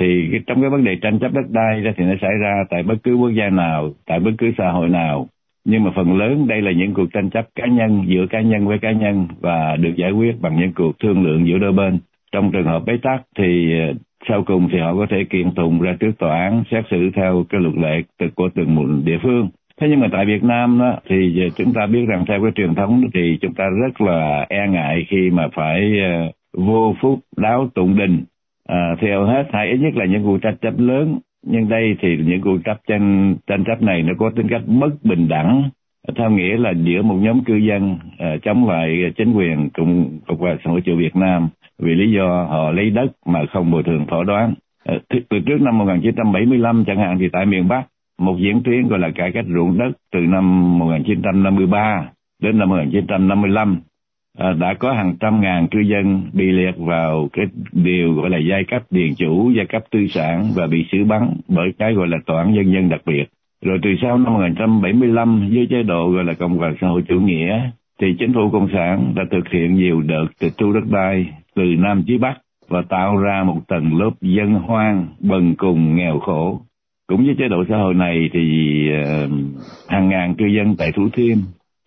Thì 0.00 0.28
cái, 0.30 0.40
trong 0.46 0.60
cái 0.60 0.70
vấn 0.70 0.84
đề 0.84 0.96
tranh 1.02 1.18
chấp 1.18 1.32
đất 1.32 1.50
đai 1.50 1.80
đó 1.80 1.90
thì 1.96 2.04
nó 2.04 2.14
xảy 2.20 2.30
ra 2.40 2.64
tại 2.70 2.82
bất 2.82 2.94
cứ 3.02 3.14
quốc 3.14 3.30
gia 3.30 3.50
nào 3.50 3.90
tại 4.06 4.20
bất 4.20 4.30
cứ 4.38 4.52
xã 4.58 4.70
hội 4.70 4.88
nào. 4.88 5.26
Nhưng 5.64 5.84
mà 5.84 5.90
phần 5.96 6.16
lớn 6.16 6.46
đây 6.48 6.62
là 6.62 6.72
những 6.72 6.94
cuộc 6.94 7.12
tranh 7.12 7.30
chấp 7.30 7.46
cá 7.54 7.66
nhân 7.66 8.04
giữa 8.06 8.26
cá 8.26 8.40
nhân 8.40 8.66
với 8.66 8.78
cá 8.78 8.92
nhân 8.92 9.28
và 9.40 9.76
được 9.76 9.92
giải 9.96 10.10
quyết 10.10 10.40
bằng 10.40 10.60
những 10.60 10.72
cuộc 10.72 10.98
thương 10.98 11.22
lượng 11.24 11.46
giữa 11.46 11.58
đôi 11.58 11.72
bên. 11.72 11.98
Trong 12.32 12.52
trường 12.52 12.66
hợp 12.66 12.82
bế 12.86 12.96
tắc 13.02 13.22
thì 13.38 13.74
sau 14.28 14.42
cùng 14.42 14.68
thì 14.72 14.78
họ 14.78 14.94
có 14.94 15.06
thể 15.10 15.24
kiện 15.30 15.54
tụng 15.54 15.80
ra 15.80 15.96
trước 16.00 16.12
tòa 16.18 16.40
án 16.40 16.64
xét 16.70 16.84
xử 16.90 17.10
theo 17.16 17.44
cái 17.48 17.60
luật 17.60 17.74
lệ 17.74 18.28
của 18.34 18.48
từng 18.54 18.74
một 18.74 18.86
địa 19.04 19.18
phương. 19.22 19.48
Thế 19.80 19.86
nhưng 19.90 20.00
mà 20.00 20.08
tại 20.12 20.26
Việt 20.26 20.44
Nam 20.44 20.78
đó 20.78 20.96
thì 21.08 21.50
chúng 21.56 21.72
ta 21.72 21.86
biết 21.86 22.04
rằng 22.08 22.24
theo 22.28 22.42
cái 22.42 22.52
truyền 22.54 22.74
thống 22.74 23.02
thì 23.14 23.38
chúng 23.40 23.54
ta 23.54 23.64
rất 23.82 24.00
là 24.00 24.46
e 24.48 24.68
ngại 24.68 25.06
khi 25.08 25.30
mà 25.30 25.48
phải 25.54 26.00
ờ, 26.00 26.30
vô 26.64 26.94
phúc 27.00 27.18
đáo 27.36 27.68
tụng 27.74 27.96
đình. 27.98 28.24
À, 28.68 28.96
theo 29.00 29.24
hết 29.24 29.44
hay 29.52 29.70
ít 29.70 29.76
nhất 29.76 29.94
là 29.96 30.04
những 30.04 30.22
vụ 30.22 30.38
tranh 30.38 30.56
chấp 30.62 30.74
lớn. 30.78 31.18
Nhưng 31.46 31.68
đây 31.68 31.96
thì 32.00 32.16
những 32.16 32.40
cuộc 32.40 32.58
tranh 32.86 33.36
tranh 33.46 33.64
chấp 33.64 33.82
này 33.82 34.02
nó 34.02 34.12
có 34.18 34.30
tính 34.36 34.48
cách 34.50 34.62
bất 34.66 35.04
bình 35.04 35.28
đẳng 35.28 35.70
theo 36.16 36.30
nghĩa 36.30 36.56
là 36.56 36.70
giữa 36.70 37.02
một 37.02 37.14
nhóm 37.14 37.44
cư 37.44 37.54
dân 37.54 37.92
uh, 37.92 38.42
chống 38.42 38.68
lại 38.68 39.12
chính 39.16 39.32
quyền 39.32 39.70
cộng 39.70 40.18
cộng 40.26 40.38
hòa 40.38 40.56
xã 40.64 40.70
hội 40.70 40.80
chủ 40.84 40.96
Việt 40.96 41.16
Nam 41.16 41.48
vì 41.78 41.94
lý 41.94 42.12
do 42.12 42.46
họ 42.50 42.70
lấy 42.70 42.90
đất 42.90 43.06
mà 43.26 43.40
không 43.52 43.70
bồi 43.70 43.82
thường 43.82 44.06
thỏa 44.06 44.24
đoán 44.24 44.54
uh, 44.96 45.02
từ 45.08 45.38
trước 45.46 45.60
năm 45.60 45.78
1975 45.78 46.84
chẳng 46.86 46.98
hạn 46.98 47.18
thì 47.20 47.28
tại 47.32 47.46
miền 47.46 47.68
Bắc 47.68 47.82
một 48.18 48.36
diễn 48.38 48.62
tiến 48.62 48.88
gọi 48.88 48.98
là 48.98 49.10
cải 49.14 49.32
cách 49.32 49.44
ruộng 49.54 49.78
đất 49.78 49.90
từ 50.12 50.20
năm 50.20 50.78
1953 50.78 52.08
đến 52.42 52.58
năm 52.58 52.68
1955 52.68 53.72
uh, 53.72 53.78
à, 54.38 54.52
đã 54.52 54.74
có 54.74 54.92
hàng 54.92 55.16
trăm 55.20 55.40
ngàn 55.40 55.66
cư 55.70 55.80
dân 55.80 56.22
bị 56.32 56.44
liệt 56.52 56.74
vào 56.78 57.28
cái 57.32 57.46
điều 57.72 58.14
gọi 58.14 58.30
là 58.30 58.38
giai 58.38 58.64
cấp 58.64 58.82
điền 58.90 59.14
chủ, 59.14 59.52
giai 59.56 59.66
cấp 59.66 59.84
tư 59.90 60.06
sản 60.06 60.44
và 60.54 60.66
bị 60.66 60.86
xử 60.92 61.04
bắn 61.04 61.30
bởi 61.48 61.72
cái 61.78 61.94
gọi 61.94 62.08
là 62.08 62.16
tòa 62.26 62.42
án 62.42 62.54
nhân 62.54 62.72
dân 62.72 62.88
đặc 62.88 63.00
biệt. 63.06 63.24
Rồi 63.66 63.78
từ 63.82 63.90
sau 64.02 64.18
năm 64.18 64.32
1975 64.32 65.48
dưới 65.50 65.66
chế 65.70 65.82
độ 65.82 66.10
gọi 66.10 66.24
là 66.24 66.34
Cộng 66.34 66.58
hòa 66.58 66.74
xã 66.80 66.88
hội 66.88 67.02
chủ 67.08 67.20
nghĩa 67.20 67.70
thì 68.00 68.06
chính 68.18 68.32
phủ 68.32 68.50
Cộng 68.52 68.68
sản 68.72 69.12
đã 69.16 69.22
thực 69.30 69.48
hiện 69.48 69.74
nhiều 69.74 70.00
đợt 70.00 70.26
tịch 70.38 70.52
thu 70.58 70.72
đất 70.72 70.84
đai 70.90 71.26
từ 71.54 71.62
Nam 71.62 72.02
chí 72.06 72.18
Bắc 72.18 72.34
và 72.68 72.82
tạo 72.88 73.16
ra 73.16 73.42
một 73.46 73.60
tầng 73.68 73.98
lớp 73.98 74.10
dân 74.20 74.54
hoang, 74.54 75.06
bần 75.20 75.54
cùng, 75.58 75.96
nghèo 75.96 76.18
khổ. 76.18 76.60
Cũng 77.06 77.26
với 77.26 77.34
chế 77.38 77.48
độ 77.48 77.64
xã 77.68 77.76
hội 77.76 77.94
này 77.94 78.30
thì 78.32 78.40
uh, 78.92 79.30
hàng 79.88 80.08
ngàn 80.08 80.34
cư 80.34 80.46
dân 80.46 80.76
tại 80.78 80.92
Thủ 80.92 81.08
Thiêm 81.12 81.36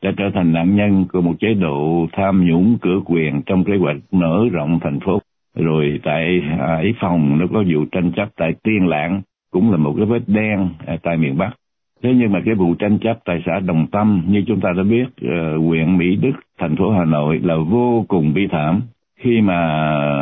đã 0.03 0.11
trở 0.17 0.25
thành 0.33 0.53
nạn 0.53 0.75
nhân 0.75 1.05
của 1.13 1.21
một 1.21 1.33
chế 1.39 1.53
độ 1.53 2.07
tham 2.13 2.45
nhũng 2.45 2.77
cửa 2.81 2.99
quyền 3.05 3.41
trong 3.45 3.63
kế 3.63 3.73
hoạch 3.79 3.97
nở 4.11 4.45
rộng 4.51 4.79
thành 4.81 4.99
phố. 4.99 5.19
Rồi 5.55 5.99
tại 6.03 6.41
à, 6.59 6.67
Hải 6.67 6.93
Phòng 7.01 7.39
nó 7.39 7.45
có 7.53 7.63
vụ 7.73 7.85
tranh 7.91 8.11
chấp 8.15 8.29
tại 8.35 8.53
Tiên 8.63 8.87
Lãng 8.87 9.21
cũng 9.51 9.71
là 9.71 9.77
một 9.77 9.93
cái 9.97 10.05
vết 10.05 10.21
đen 10.27 10.69
à, 10.85 10.97
tại 11.03 11.17
miền 11.17 11.37
Bắc. 11.37 11.58
Thế 12.03 12.13
nhưng 12.15 12.31
mà 12.31 12.39
cái 12.45 12.55
vụ 12.55 12.73
tranh 12.73 12.97
chấp 12.99 13.19
tại 13.25 13.43
xã 13.45 13.59
Đồng 13.59 13.87
Tâm 13.91 14.23
như 14.27 14.43
chúng 14.47 14.61
ta 14.61 14.69
đã 14.77 14.83
biết, 14.83 15.05
uh, 15.05 15.65
huyện 15.65 15.97
Mỹ 15.97 16.15
Đức, 16.15 16.31
thành 16.59 16.75
phố 16.75 16.91
Hà 16.91 17.05
Nội 17.05 17.39
là 17.43 17.55
vô 17.57 18.05
cùng 18.07 18.33
bi 18.33 18.47
thảm 18.51 18.81
khi 19.19 19.41
mà 19.41 19.55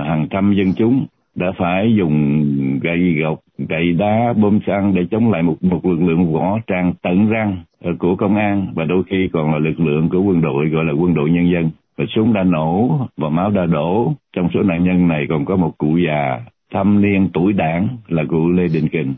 hàng 0.08 0.28
trăm 0.30 0.54
dân 0.54 0.74
chúng 0.78 1.06
đã 1.36 1.52
phải 1.58 1.96
dùng 1.98 2.44
gậy 2.82 3.14
gộc, 3.22 3.40
gậy 3.70 3.94
đá, 3.94 4.34
bom 4.34 4.60
xăng 4.68 4.96
để 4.96 5.06
chống 5.12 5.32
lại 5.32 5.44
một 5.44 5.64
một 5.64 5.86
lực 5.86 6.02
lượng 6.02 6.34
võ 6.34 6.60
trang 6.68 6.94
tận 7.02 7.30
răng 7.30 7.58
ờ, 7.84 7.92
của 8.00 8.16
công 8.16 8.36
an 8.36 8.68
và 8.76 8.84
đôi 8.84 9.04
khi 9.10 9.30
còn 9.34 9.54
là 9.54 9.60
lực 9.60 9.80
lượng 9.80 10.10
của 10.10 10.22
quân 10.22 10.42
đội 10.42 10.70
gọi 10.70 10.86
là 10.86 10.92
quân 10.92 11.14
đội 11.14 11.30
nhân 11.30 11.52
dân. 11.52 11.70
Và 11.98 12.06
súng 12.16 12.34
đã 12.34 12.44
nổ 12.44 13.00
và 13.18 13.30
máu 13.30 13.52
đã 13.52 13.66
đổ. 13.66 14.14
Trong 14.34 14.50
số 14.54 14.64
nạn 14.64 14.84
nhân 14.84 15.08
này 15.08 15.26
còn 15.30 15.46
có 15.46 15.56
một 15.56 15.78
cụ 15.78 15.98
già 16.08 16.40
thâm 16.74 17.02
niên 17.02 17.30
tuổi 17.34 17.54
đảng 17.54 17.88
là 18.08 18.24
cụ 18.30 18.50
Lê 18.50 18.68
Đình 18.74 18.88
Kình. 18.88 19.14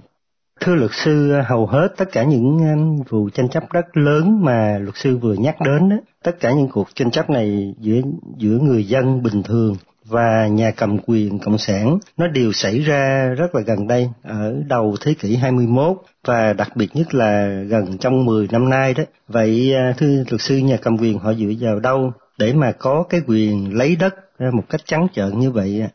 Thưa 0.61 0.75
luật 0.75 0.91
sư, 0.93 1.33
hầu 1.45 1.65
hết 1.65 1.87
tất 1.97 2.05
cả 2.11 2.23
những 2.23 2.57
um, 2.57 3.03
vụ 3.09 3.29
tranh 3.29 3.49
chấp 3.49 3.63
đất 3.73 3.97
lớn 3.97 4.45
mà 4.45 4.77
luật 4.81 4.95
sư 4.97 5.17
vừa 5.17 5.33
nhắc 5.33 5.55
đến, 5.65 5.89
đó, 5.89 5.95
tất 6.23 6.39
cả 6.39 6.51
những 6.51 6.69
cuộc 6.69 6.87
tranh 6.95 7.11
chấp 7.11 7.29
này 7.29 7.73
giữa 7.79 8.01
giữa 8.37 8.57
người 8.61 8.83
dân 8.83 9.23
bình 9.23 9.43
thường 9.43 9.75
và 10.05 10.47
nhà 10.47 10.71
cầm 10.71 10.97
quyền 11.07 11.39
cộng 11.39 11.57
sản 11.57 11.99
nó 12.17 12.27
đều 12.27 12.51
xảy 12.51 12.79
ra 12.79 13.29
rất 13.37 13.55
là 13.55 13.61
gần 13.61 13.87
đây 13.87 14.09
ở 14.23 14.55
đầu 14.67 14.95
thế 15.01 15.13
kỷ 15.19 15.35
21 15.35 15.97
và 16.25 16.53
đặc 16.53 16.75
biệt 16.75 16.95
nhất 16.95 17.13
là 17.13 17.61
gần 17.67 17.97
trong 17.97 18.25
10 18.25 18.47
năm 18.51 18.69
nay 18.69 18.93
đó. 18.93 19.03
Vậy 19.27 19.73
à, 19.75 19.93
thưa 19.97 20.23
luật 20.29 20.41
sư 20.41 20.57
nhà 20.57 20.77
cầm 20.81 20.97
quyền 20.97 21.19
họ 21.19 21.33
dựa 21.33 21.51
vào 21.59 21.79
đâu 21.79 22.11
để 22.37 22.53
mà 22.53 22.71
có 22.71 23.03
cái 23.09 23.21
quyền 23.27 23.77
lấy 23.77 23.95
đất 23.95 24.15
à, 24.37 24.47
một 24.53 24.63
cách 24.69 24.81
trắng 24.85 25.07
trợn 25.13 25.39
như 25.39 25.51
vậy 25.51 25.81
ạ? 25.81 25.89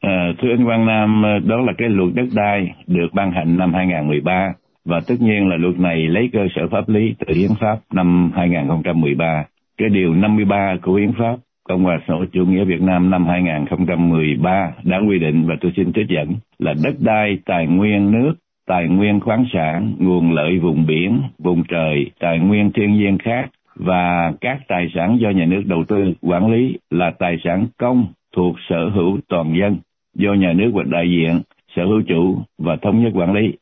À, 0.00 0.32
thưa 0.38 0.48
anh 0.50 0.64
Quang 0.64 0.86
Nam, 0.86 1.22
ờ, 1.22 1.38
đó 1.38 1.56
là 1.56 1.72
cái 1.78 1.88
luật 1.88 2.14
đất 2.14 2.26
đai 2.34 2.74
được 2.86 3.08
ban 3.12 3.32
hành 3.32 3.56
năm 3.56 3.74
2013 3.74 4.52
và 4.84 5.00
tất 5.08 5.14
nhiên 5.20 5.48
là 5.48 5.56
luật 5.56 5.78
này 5.78 6.06
lấy 6.06 6.30
cơ 6.32 6.46
sở 6.54 6.68
pháp 6.68 6.88
lý 6.88 7.14
từ 7.18 7.34
Hiến 7.34 7.50
pháp 7.60 7.78
năm 7.92 8.30
2013. 8.34 9.44
Cái 9.78 9.88
điều 9.88 10.14
53 10.14 10.76
của 10.82 10.94
Hiến 10.94 11.12
pháp 11.18 11.36
Cộng 11.68 11.84
hòa 11.84 11.98
xã 12.08 12.14
hội 12.14 12.26
chủ 12.32 12.46
nghĩa 12.46 12.64
Việt 12.64 12.82
Nam 12.82 13.10
năm 13.10 13.26
2013 13.26 14.72
đã 14.84 14.98
quy 15.08 15.18
định 15.18 15.44
và 15.46 15.54
tôi 15.60 15.72
xin 15.76 15.92
trích 15.92 16.08
dẫn 16.08 16.34
là 16.58 16.74
đất 16.84 16.94
đai, 17.00 17.38
tài 17.46 17.66
nguyên 17.66 18.10
nước, 18.12 18.34
tài 18.66 18.88
nguyên 18.88 19.20
khoáng 19.20 19.44
sản, 19.52 19.94
nguồn 19.98 20.32
lợi 20.32 20.58
vùng 20.58 20.86
biển, 20.86 21.22
vùng 21.38 21.64
trời, 21.68 22.10
tài 22.20 22.38
nguyên 22.38 22.72
thiên 22.72 22.92
nhiên 22.92 23.18
khác 23.18 23.50
và 23.74 24.32
các 24.40 24.58
tài 24.68 24.88
sản 24.94 25.18
do 25.20 25.30
nhà 25.30 25.44
nước 25.44 25.62
đầu 25.66 25.84
tư 25.88 26.12
quản 26.22 26.52
lý 26.52 26.78
là 26.90 27.10
tài 27.18 27.36
sản 27.44 27.66
công 27.78 28.06
thuộc 28.36 28.56
sở 28.68 28.88
hữu 28.88 29.18
toàn 29.28 29.54
dân 29.60 29.76
do 30.18 30.34
nhà 30.34 30.52
nước 30.52 30.70
hoặc 30.74 30.86
đại 30.86 31.10
diện 31.10 31.40
sở 31.76 31.84
hữu 31.84 32.02
chủ 32.08 32.38
và 32.58 32.76
thống 32.76 33.02
nhất 33.02 33.12
quản 33.14 33.32
lý. 33.32 33.52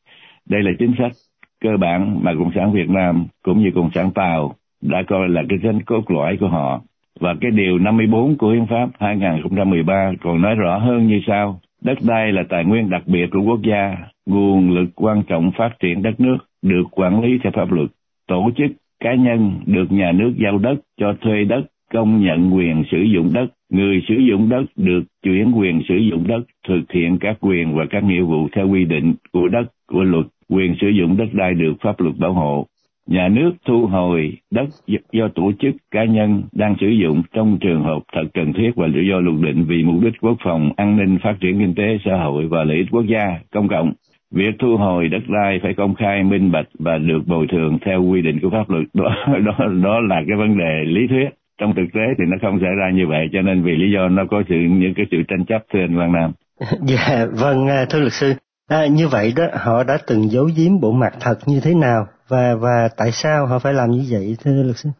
Đây 0.48 0.62
là 0.62 0.70
chính 0.78 0.92
sách 0.98 1.12
cơ 1.60 1.76
bản 1.76 2.18
mà 2.22 2.34
Cộng 2.38 2.52
sản 2.54 2.72
Việt 2.72 2.90
Nam 2.90 3.26
cũng 3.42 3.62
như 3.62 3.70
Cộng 3.74 3.90
sản 3.94 4.10
Tàu 4.10 4.54
đã 4.82 5.02
coi 5.08 5.28
là 5.28 5.42
cái 5.48 5.58
chính 5.62 5.82
cốt 5.82 6.10
lõi 6.10 6.36
của 6.40 6.48
họ 6.48 6.80
và 7.20 7.34
cái 7.40 7.50
điều 7.50 7.78
54 7.78 8.36
của 8.36 8.50
Hiến 8.50 8.66
pháp 8.66 8.88
2013 9.00 10.12
còn 10.22 10.42
nói 10.42 10.54
rõ 10.54 10.78
hơn 10.78 11.06
như 11.06 11.20
sau. 11.26 11.60
Đất 11.82 11.98
đai 12.08 12.32
là 12.32 12.42
tài 12.48 12.64
nguyên 12.64 12.90
đặc 12.90 13.02
biệt 13.06 13.26
của 13.32 13.40
quốc 13.40 13.60
gia, 13.62 13.96
nguồn 14.26 14.70
lực 14.70 14.90
quan 14.94 15.22
trọng 15.22 15.50
phát 15.58 15.70
triển 15.80 16.02
đất 16.02 16.20
nước, 16.20 16.36
được 16.62 16.84
quản 16.90 17.22
lý 17.22 17.38
theo 17.42 17.52
pháp 17.54 17.72
luật. 17.72 17.88
Tổ 18.28 18.50
chức, 18.56 18.70
cá 19.00 19.14
nhân 19.14 19.60
được 19.66 19.92
nhà 19.92 20.12
nước 20.12 20.32
giao 20.36 20.58
đất 20.58 20.74
cho 21.00 21.14
thuê 21.20 21.44
đất, 21.44 21.62
công 21.92 22.24
nhận 22.24 22.54
quyền 22.54 22.84
sử 22.90 22.98
dụng 22.98 23.30
đất. 23.32 23.46
Người 23.70 24.02
sử 24.08 24.14
dụng 24.14 24.48
đất 24.48 24.64
được 24.76 25.02
chuyển 25.22 25.52
quyền 25.52 25.82
sử 25.88 25.96
dụng 25.96 26.26
đất, 26.26 26.40
thực 26.68 26.92
hiện 26.92 27.18
các 27.20 27.36
quyền 27.40 27.74
và 27.74 27.84
các 27.90 28.04
nghĩa 28.04 28.22
vụ 28.22 28.48
theo 28.52 28.68
quy 28.68 28.84
định 28.84 29.14
của 29.32 29.48
đất, 29.48 29.66
của 29.86 30.02
luật. 30.02 30.26
Quyền 30.48 30.74
sử 30.80 30.88
dụng 30.88 31.16
đất 31.16 31.28
đai 31.32 31.54
được 31.54 31.74
pháp 31.80 32.00
luật 32.00 32.16
bảo 32.18 32.32
hộ 32.32 32.66
nhà 33.06 33.28
nước 33.28 33.50
thu 33.66 33.86
hồi 33.86 34.32
đất 34.50 34.66
do 35.12 35.28
tổ 35.28 35.52
chức 35.60 35.74
cá 35.90 36.04
nhân 36.04 36.42
đang 36.52 36.76
sử 36.80 36.88
dụng 36.88 37.22
trong 37.32 37.58
trường 37.60 37.82
hợp 37.82 37.98
thật 38.12 38.24
cần 38.34 38.52
thiết 38.52 38.70
và 38.76 38.86
do 39.10 39.20
luật 39.20 39.36
định 39.40 39.64
vì 39.68 39.82
mục 39.82 40.02
đích 40.02 40.14
quốc 40.20 40.36
phòng, 40.44 40.70
an 40.76 40.96
ninh, 40.96 41.18
phát 41.22 41.36
triển 41.40 41.58
kinh 41.58 41.74
tế, 41.74 41.98
xã 42.04 42.16
hội 42.16 42.46
và 42.46 42.64
lợi 42.64 42.76
ích 42.76 42.86
quốc 42.90 43.04
gia 43.06 43.38
công 43.52 43.68
cộng. 43.68 43.92
việc 44.30 44.54
thu 44.58 44.76
hồi 44.76 45.08
đất 45.08 45.22
đai 45.28 45.58
phải 45.62 45.74
công 45.74 45.94
khai 45.94 46.22
minh 46.22 46.52
bạch 46.52 46.66
và 46.78 46.98
được 46.98 47.22
bồi 47.26 47.46
thường 47.46 47.78
theo 47.84 48.04
quy 48.04 48.22
định 48.22 48.38
của 48.42 48.50
pháp 48.50 48.70
luật 48.70 48.84
đó 48.94 49.26
đó 49.46 49.66
đó 49.84 50.00
là 50.00 50.22
cái 50.28 50.36
vấn 50.36 50.58
đề 50.58 50.84
lý 50.84 51.06
thuyết 51.06 51.28
trong 51.58 51.74
thực 51.76 51.86
tế 51.94 52.00
thì 52.18 52.24
nó 52.28 52.36
không 52.42 52.58
xảy 52.60 52.74
ra 52.80 52.90
như 52.94 53.06
vậy 53.08 53.28
cho 53.32 53.42
nên 53.42 53.62
vì 53.62 53.72
lý 53.72 53.92
do 53.94 54.08
nó 54.08 54.22
có 54.30 54.42
sự 54.48 54.54
những 54.54 54.94
cái 54.96 55.06
sự 55.10 55.16
tranh 55.28 55.44
chấp 55.48 55.58
thưa 55.72 55.80
anh 55.80 55.96
Văn 55.98 56.12
Nam. 56.12 56.32
Dạ 56.90 57.26
vâng 57.32 57.68
à, 57.68 57.86
thưa 57.90 58.00
luật 58.00 58.12
sư. 58.12 58.34
À, 58.68 58.86
như 58.86 59.08
vậy 59.08 59.32
đó 59.36 59.44
họ 59.52 59.84
đã 59.84 59.98
từng 60.06 60.30
giấu 60.30 60.48
giếm 60.56 60.80
bộ 60.80 60.92
mặt 60.92 61.12
thật 61.20 61.38
như 61.46 61.60
thế 61.60 61.74
nào? 61.74 62.06
Và 62.28 62.54
và 62.54 62.88
tại 62.96 63.12
sao 63.12 63.46
họ 63.46 63.58
phải 63.58 63.72
làm 63.74 63.90
như 63.90 64.04
vậy 64.10 64.36
thưa 64.44 64.62
luật 64.62 64.76
sư? 64.76 64.90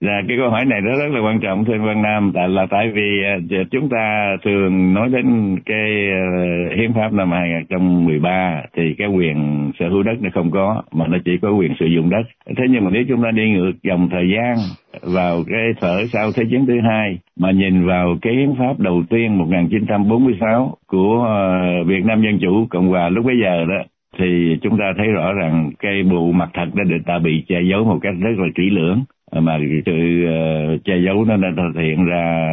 Dạ, 0.00 0.22
cái 0.28 0.36
câu 0.40 0.50
hỏi 0.50 0.64
này 0.64 0.80
nó 0.80 0.90
rất 0.98 1.10
là 1.10 1.20
quan 1.20 1.40
trọng 1.40 1.64
thưa 1.64 1.72
anh 1.72 1.84
Văn 1.84 2.02
Nam, 2.02 2.32
tại 2.34 2.48
là 2.48 2.66
tại 2.70 2.90
vì 2.94 3.22
à, 3.24 3.36
dạ, 3.50 3.58
chúng 3.70 3.88
ta 3.88 4.36
thường 4.44 4.94
nói 4.94 5.08
đến 5.08 5.56
cái 5.66 6.10
ờ, 6.10 6.76
hiến 6.76 6.92
pháp 6.94 7.12
năm 7.12 7.30
2013 7.30 8.62
thì 8.76 8.94
cái 8.98 9.08
quyền 9.08 9.70
sở 9.78 9.88
hữu 9.88 10.02
đất 10.02 10.14
nó 10.20 10.30
không 10.34 10.50
có 10.50 10.82
mà 10.92 11.06
nó 11.06 11.18
chỉ 11.24 11.32
có 11.42 11.50
quyền 11.52 11.74
sử 11.80 11.86
dụng 11.86 12.10
đất. 12.10 12.22
Thế 12.56 12.64
nhưng 12.70 12.84
mà 12.84 12.90
nếu 12.90 13.02
chúng 13.08 13.22
ta 13.22 13.30
đi 13.30 13.50
ngược 13.50 13.72
dòng 13.82 14.08
thời 14.10 14.30
gian 14.30 14.56
vào 15.14 15.44
cái 15.48 15.72
thở 15.80 16.06
sau 16.12 16.30
Thế 16.36 16.44
chiến 16.50 16.66
thứ 16.66 16.80
hai 16.80 17.18
mà 17.40 17.50
nhìn 17.50 17.86
vào 17.86 18.16
cái 18.22 18.34
hiến 18.34 18.54
pháp 18.58 18.78
đầu 18.78 19.02
tiên 19.10 19.38
1946 19.38 20.76
của 20.86 21.24
ờ, 21.28 21.84
Việt 21.84 22.04
Nam 22.04 22.22
Dân 22.22 22.38
Chủ 22.40 22.66
Cộng 22.70 22.88
Hòa 22.88 23.08
lúc 23.08 23.24
bấy 23.24 23.36
giờ 23.42 23.64
đó 23.64 23.82
thì 24.18 24.58
chúng 24.62 24.78
ta 24.78 24.84
thấy 24.96 25.06
rõ 25.06 25.32
rằng 25.32 25.70
cái 25.78 26.02
bộ 26.10 26.32
mặt 26.32 26.50
thật 26.54 26.66
đã 26.74 26.84
được 26.84 27.02
ta 27.06 27.18
bị 27.18 27.44
che 27.48 27.56
giấu 27.70 27.84
một 27.84 27.98
cách 28.02 28.14
rất 28.20 28.38
là 28.38 28.46
kỹ 28.54 28.70
lưỡng 28.70 29.04
Ờ, 29.30 29.40
mà 29.40 29.58
sự 29.86 30.24
uh, 30.24 30.84
che 30.84 30.98
giấu 31.06 31.24
nó 31.24 31.36
đã 31.36 31.48
hiện 31.82 32.04
ra 32.04 32.52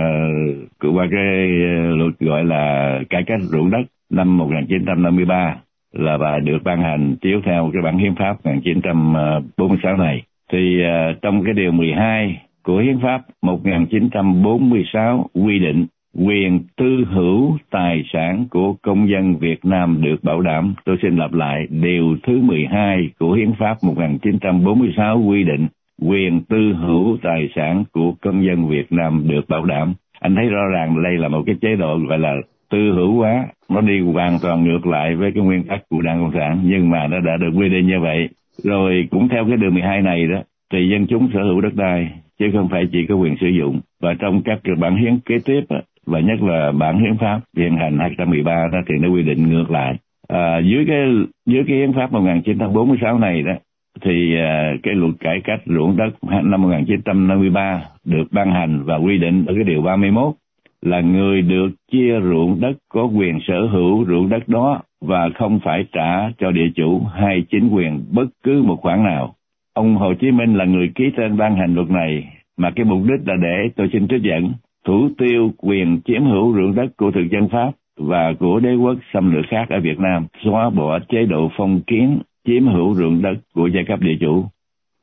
qua 0.94 1.08
cái 1.12 1.48
ờ, 1.63 1.96
luật 1.96 2.20
gọi 2.20 2.46
là 2.46 3.00
cải 3.10 3.24
cách 3.24 3.41
ruộng 3.41 3.72
đất 3.72 3.84
năm 4.10 4.38
1953 4.38 5.55
là 5.94 6.17
bà 6.17 6.39
được 6.39 6.58
ban 6.63 6.82
hành 6.82 7.15
chiếu 7.22 7.41
theo 7.46 7.70
cái 7.74 7.82
bản 7.82 7.98
hiến 7.98 8.15
pháp 8.15 8.46
1946 8.46 9.98
này 9.98 10.22
thì 10.51 10.82
uh, 10.84 11.22
trong 11.22 11.44
cái 11.44 11.53
điều 11.53 11.72
12 11.72 12.41
của 12.63 12.77
hiến 12.77 13.00
pháp 13.00 13.22
1946 13.41 15.29
quy 15.34 15.60
định 15.60 15.86
quyền 16.17 16.60
tư 16.77 17.05
hữu 17.12 17.58
tài 17.72 18.03
sản 18.13 18.46
của 18.51 18.74
công 18.82 19.10
dân 19.10 19.38
Việt 19.38 19.65
Nam 19.65 20.01
được 20.01 20.24
bảo 20.24 20.41
đảm. 20.41 20.75
Tôi 20.86 20.98
xin 21.01 21.15
lặp 21.15 21.34
lại, 21.34 21.67
điều 21.70 22.17
thứ 22.24 22.41
12 22.41 23.10
của 23.20 23.34
Hiến 23.34 23.53
pháp 23.60 23.77
1946 23.84 25.22
quy 25.22 25.44
định 25.44 25.67
quyền 26.02 26.42
tư 26.50 26.74
hữu 26.74 27.18
tài 27.22 27.50
sản 27.56 27.84
của 27.92 28.14
công 28.22 28.46
dân 28.46 28.68
Việt 28.70 28.92
Nam 28.92 29.24
được 29.28 29.50
bảo 29.50 29.66
đảm. 29.66 29.94
Anh 30.20 30.36
thấy 30.36 30.50
rõ 30.50 30.68
ràng 30.74 31.04
đây 31.04 31.18
là 31.18 31.28
một 31.28 31.44
cái 31.46 31.56
chế 31.62 31.75
độ 31.75 31.98
gọi 31.98 32.20
là 32.20 32.34
tư 32.70 32.92
hữu 32.92 33.14
hóa, 33.14 33.46
nó 33.70 33.82
đi 33.82 34.00
hoàn 34.00 34.38
toàn 34.42 34.64
ngược 34.64 34.88
lại 34.88 35.16
với 35.16 35.32
cái 35.32 35.44
nguyên 35.44 35.64
tắc 35.64 35.90
của 35.90 36.02
Đảng 36.02 36.20
Cộng 36.20 36.34
sản, 36.34 36.60
nhưng 36.64 36.90
mà 36.90 37.08
nó 37.08 37.20
đã 37.20 37.38
được 37.38 37.52
quy 37.56 37.70
định 37.70 37.88
như 37.88 38.00
vậy. 38.00 38.30
Rồi 38.64 39.08
cũng 39.12 39.30
theo 39.30 39.46
cái 39.48 39.58
điều 39.58 39.72
12 39.72 40.02
này 40.02 40.28
đó, 40.28 40.38
thì 40.74 40.90
dân 40.90 41.08
chúng 41.08 41.30
sở 41.34 41.44
hữu 41.44 41.62
đất 41.62 41.75
đai, 41.75 42.10
chứ 42.40 42.46
không 42.54 42.70
phải 42.70 42.88
chỉ 42.92 43.06
có 43.10 43.16
quyền 43.16 43.36
sử 43.42 43.48
dụng. 43.48 43.80
Và 44.02 44.14
trong 44.20 44.42
các 44.42 44.60
bản 44.80 44.96
hiến 44.96 45.20
kế 45.20 45.36
tiếp, 45.46 45.62
và 46.06 46.20
nhất 46.20 46.42
là 46.42 46.72
bản 46.72 47.00
hiến 47.00 47.18
pháp 47.18 47.42
hiện 47.58 47.78
hành 47.78 48.00
213 48.00 48.68
đó 48.72 48.80
thì 48.88 48.96
nó 49.02 49.10
quy 49.10 49.24
định 49.24 49.50
ngược 49.50 49.72
lại. 49.72 49.96
À, 50.28 50.60
dưới 50.60 50.86
cái 50.88 51.06
dưới 51.46 51.64
cái 51.68 51.78
hiến 51.78 51.94
pháp 51.94 52.12
1946 52.12 53.20
này 53.20 53.42
đó 53.42 53.54
thì 54.02 54.36
à, 54.38 54.74
cái 54.84 54.94
luật 54.94 55.14
cải 55.20 55.42
cách 55.44 55.62
ruộng 55.66 55.98
đất 55.98 56.10
năm 56.44 56.62
1953 56.62 57.84
được 58.06 58.24
ban 58.32 58.52
hành 58.52 58.84
và 58.84 58.96
quy 58.96 59.18
định 59.18 59.46
ở 59.48 59.54
cái 59.54 59.64
điều 59.64 59.82
31 59.82 60.34
là 60.82 61.02
người 61.02 61.42
được 61.42 61.70
chia 61.92 62.20
ruộng 62.22 62.60
đất 62.62 62.74
có 62.90 63.04
quyền 63.04 63.40
sở 63.48 63.68
hữu 63.68 64.06
ruộng 64.06 64.30
đất 64.30 64.48
đó 64.48 64.82
và 65.02 65.30
không 65.36 65.60
phải 65.64 65.86
trả 65.92 66.30
cho 66.38 66.52
địa 66.52 66.70
chủ 66.75 67.02
hay 67.14 67.44
chính 67.52 67.70
quyền 67.70 68.04
bất 68.12 68.25
cứ 68.44 68.64
một 68.64 68.75
khoản 68.82 69.04
nào. 69.04 69.36
Ông 69.74 69.96
Hồ 69.96 70.14
Chí 70.14 70.32
Minh 70.32 70.56
là 70.56 70.66
người 70.66 70.92
ký 70.96 71.04
tên 71.18 71.38
ban 71.38 71.56
hành 71.56 71.75
luật 71.75 71.90
này 71.90 72.28
mà 72.58 72.72
cái 72.75 72.86
mục 72.86 73.02
đích 73.04 73.28
là 73.28 73.36
để 73.42 73.70
tôi 73.75 73.90
xin 73.94 74.08
trích 74.08 74.22
dẫn 74.22 74.54
thủ 74.86 75.10
tiêu 75.18 75.52
quyền 75.58 76.02
chiếm 76.06 76.25
hữu 76.25 76.56
ruộng 76.56 76.75
đất 76.75 76.98
của 76.98 77.12
thực 77.12 77.30
dân 77.32 77.50
Pháp 77.50 77.72
và 77.98 78.34
của 78.40 78.60
đế 78.60 78.75
quốc 78.75 78.98
xâm 79.14 79.36
lược 79.36 79.46
khác 79.50 79.70
ở 79.70 79.79
Việt 79.79 80.00
Nam, 80.00 80.27
xóa 80.44 80.70
bỏ 80.70 81.00
chế 81.00 81.25
độ 81.25 81.51
phong 81.58 81.81
kiến 81.81 82.20
chiếm 82.46 82.68
hữu 82.68 82.96
ruộng 82.96 83.22
đất 83.22 83.36
của 83.53 83.68
giai 83.68 83.84
cấp 83.88 84.01
địa 84.01 84.18
chủ 84.20 84.46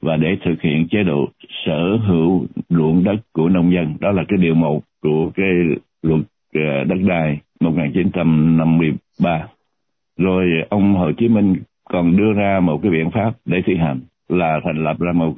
và 0.03 0.17
để 0.17 0.37
thực 0.45 0.63
hiện 0.63 0.89
chế 0.91 1.03
độ 1.03 1.29
sở 1.67 1.97
hữu 2.07 2.47
ruộng 2.69 3.05
đất 3.05 3.17
của 3.33 3.49
nông 3.49 3.73
dân. 3.73 3.97
Đó 4.01 4.11
là 4.11 4.25
cái 4.29 4.39
điều 4.43 4.55
một 4.55 4.81
của 5.03 5.31
cái 5.35 5.51
luật 6.03 6.21
ờ, 6.55 6.85
đất 6.85 6.99
đai 7.09 7.41
1953. 7.61 9.47
Rồi 10.19 10.45
ông 10.69 10.95
Hồ 10.95 11.13
Chí 11.13 11.29
Minh 11.29 11.57
còn 11.89 12.17
đưa 12.17 12.33
ra 12.33 12.61
một 12.61 12.81
cái 12.83 12.91
biện 12.91 13.11
pháp 13.11 13.33
để 13.45 13.63
thi 13.67 13.77
hành 13.77 14.01
là 14.29 14.61
thành 14.65 14.85
lập 14.85 15.01
ra 15.01 15.13
một 15.13 15.35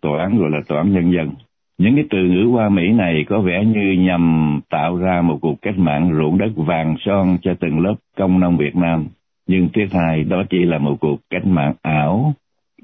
tòa 0.00 0.22
án, 0.22 0.38
gọi 0.38 0.50
là 0.50 0.60
tòa 0.68 0.78
án 0.78 0.92
nhân 0.92 1.12
dân. 1.12 1.30
Những 1.78 1.94
cái 1.94 2.04
từ 2.10 2.18
ngữ 2.18 2.48
hoa 2.50 2.68
Mỹ 2.68 2.92
này 2.92 3.24
có 3.28 3.40
vẻ 3.40 3.64
như 3.64 3.92
nhằm 3.98 4.60
tạo 4.70 4.96
ra 4.96 5.22
một 5.22 5.38
cuộc 5.42 5.62
cách 5.62 5.78
mạng 5.78 6.10
ruộng 6.18 6.38
đất 6.38 6.50
vàng 6.56 6.96
son 7.00 7.38
cho 7.42 7.54
từng 7.60 7.80
lớp 7.80 7.94
công 8.16 8.40
nông 8.40 8.56
Việt 8.56 8.76
Nam 8.76 9.06
nhưng 9.46 9.68
thứ 9.74 9.82
hai 9.92 10.24
đó 10.24 10.42
chỉ 10.50 10.64
là 10.64 10.78
một 10.78 10.96
cuộc 11.00 11.16
cách 11.30 11.46
mạng 11.46 11.74
ảo. 11.82 12.34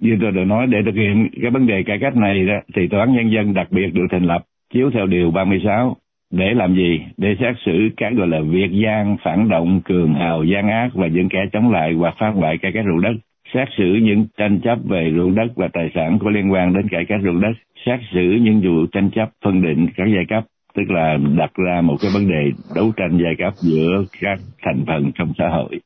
Như 0.00 0.16
tôi 0.20 0.32
đã 0.32 0.44
nói 0.44 0.66
để 0.66 0.78
thực 0.84 0.94
hiện 0.94 1.28
cái 1.42 1.50
vấn 1.50 1.66
đề 1.66 1.82
cải 1.82 1.98
cách 2.00 2.16
này 2.16 2.46
đó, 2.46 2.54
thì 2.74 2.88
tòa 2.88 3.00
án 3.00 3.12
nhân 3.12 3.30
dân 3.30 3.54
đặc 3.54 3.66
biệt 3.70 3.94
được 3.94 4.06
thành 4.10 4.24
lập 4.24 4.42
chiếu 4.74 4.90
theo 4.90 5.06
điều 5.06 5.30
36 5.30 5.96
để 6.30 6.54
làm 6.54 6.74
gì? 6.74 7.00
Để 7.16 7.36
xét 7.40 7.56
xử 7.66 7.88
các 7.96 8.12
gọi 8.16 8.28
là 8.28 8.40
việc 8.40 8.70
gian 8.72 9.16
phản 9.24 9.48
động 9.48 9.80
cường 9.84 10.14
hào 10.14 10.44
gian 10.44 10.68
ác 10.68 10.88
và 10.94 11.06
những 11.06 11.28
kẻ 11.28 11.38
chống 11.52 11.70
lại 11.70 11.92
hoặc 11.92 12.14
phá 12.18 12.28
hoại 12.28 12.58
cải 12.58 12.72
cách 12.72 12.84
ruộng 12.86 13.02
đất. 13.02 13.12
Xét 13.54 13.68
xử 13.78 13.94
những 14.02 14.26
tranh 14.36 14.60
chấp 14.60 14.78
về 14.84 15.12
ruộng 15.16 15.34
đất 15.34 15.48
và 15.56 15.68
tài 15.72 15.90
sản 15.94 16.18
có 16.18 16.30
liên 16.30 16.52
quan 16.52 16.74
đến 16.74 16.88
cải 16.88 17.04
cách 17.04 17.20
ruộng 17.24 17.40
đất. 17.40 17.52
Xét 17.86 18.00
xử 18.12 18.38
những 18.42 18.60
vụ 18.60 18.86
tranh 18.92 19.10
chấp 19.10 19.30
phân 19.44 19.62
định 19.62 19.86
các 19.96 20.04
giai 20.14 20.24
cấp 20.28 20.44
tức 20.74 20.90
là 20.90 21.18
đặt 21.38 21.50
ra 21.54 21.80
một 21.80 21.96
cái 22.00 22.10
vấn 22.14 22.28
đề 22.28 22.50
đấu 22.74 22.92
tranh 22.96 23.18
giai 23.22 23.34
cấp 23.38 23.52
giữa 23.56 24.04
các 24.20 24.38
thành 24.62 24.84
phần 24.86 25.10
trong 25.14 25.32
xã 25.38 25.48
hội 25.48 25.80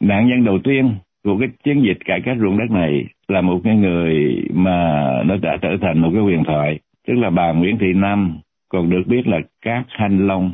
nạn 0.00 0.28
nhân 0.28 0.44
đầu 0.44 0.58
tiên 0.64 0.94
của 1.24 1.38
cái 1.38 1.48
chiến 1.64 1.82
dịch 1.82 1.98
cải 2.04 2.20
cách 2.20 2.36
ruộng 2.40 2.58
đất 2.58 2.70
này 2.70 3.04
là 3.28 3.40
một 3.40 3.60
cái 3.64 3.76
người 3.76 4.42
mà 4.54 5.08
nó 5.26 5.36
đã 5.42 5.56
trở 5.62 5.76
thành 5.80 5.98
một 5.98 6.10
cái 6.12 6.22
huyền 6.22 6.44
thoại. 6.44 6.78
Tức 7.06 7.14
là 7.14 7.30
bà 7.30 7.52
Nguyễn 7.52 7.78
Thị 7.78 7.92
Nam, 7.94 8.38
còn 8.68 8.90
được 8.90 9.02
biết 9.06 9.26
là 9.26 9.40
Cát 9.62 9.86
Thanh 9.98 10.26
Long. 10.26 10.52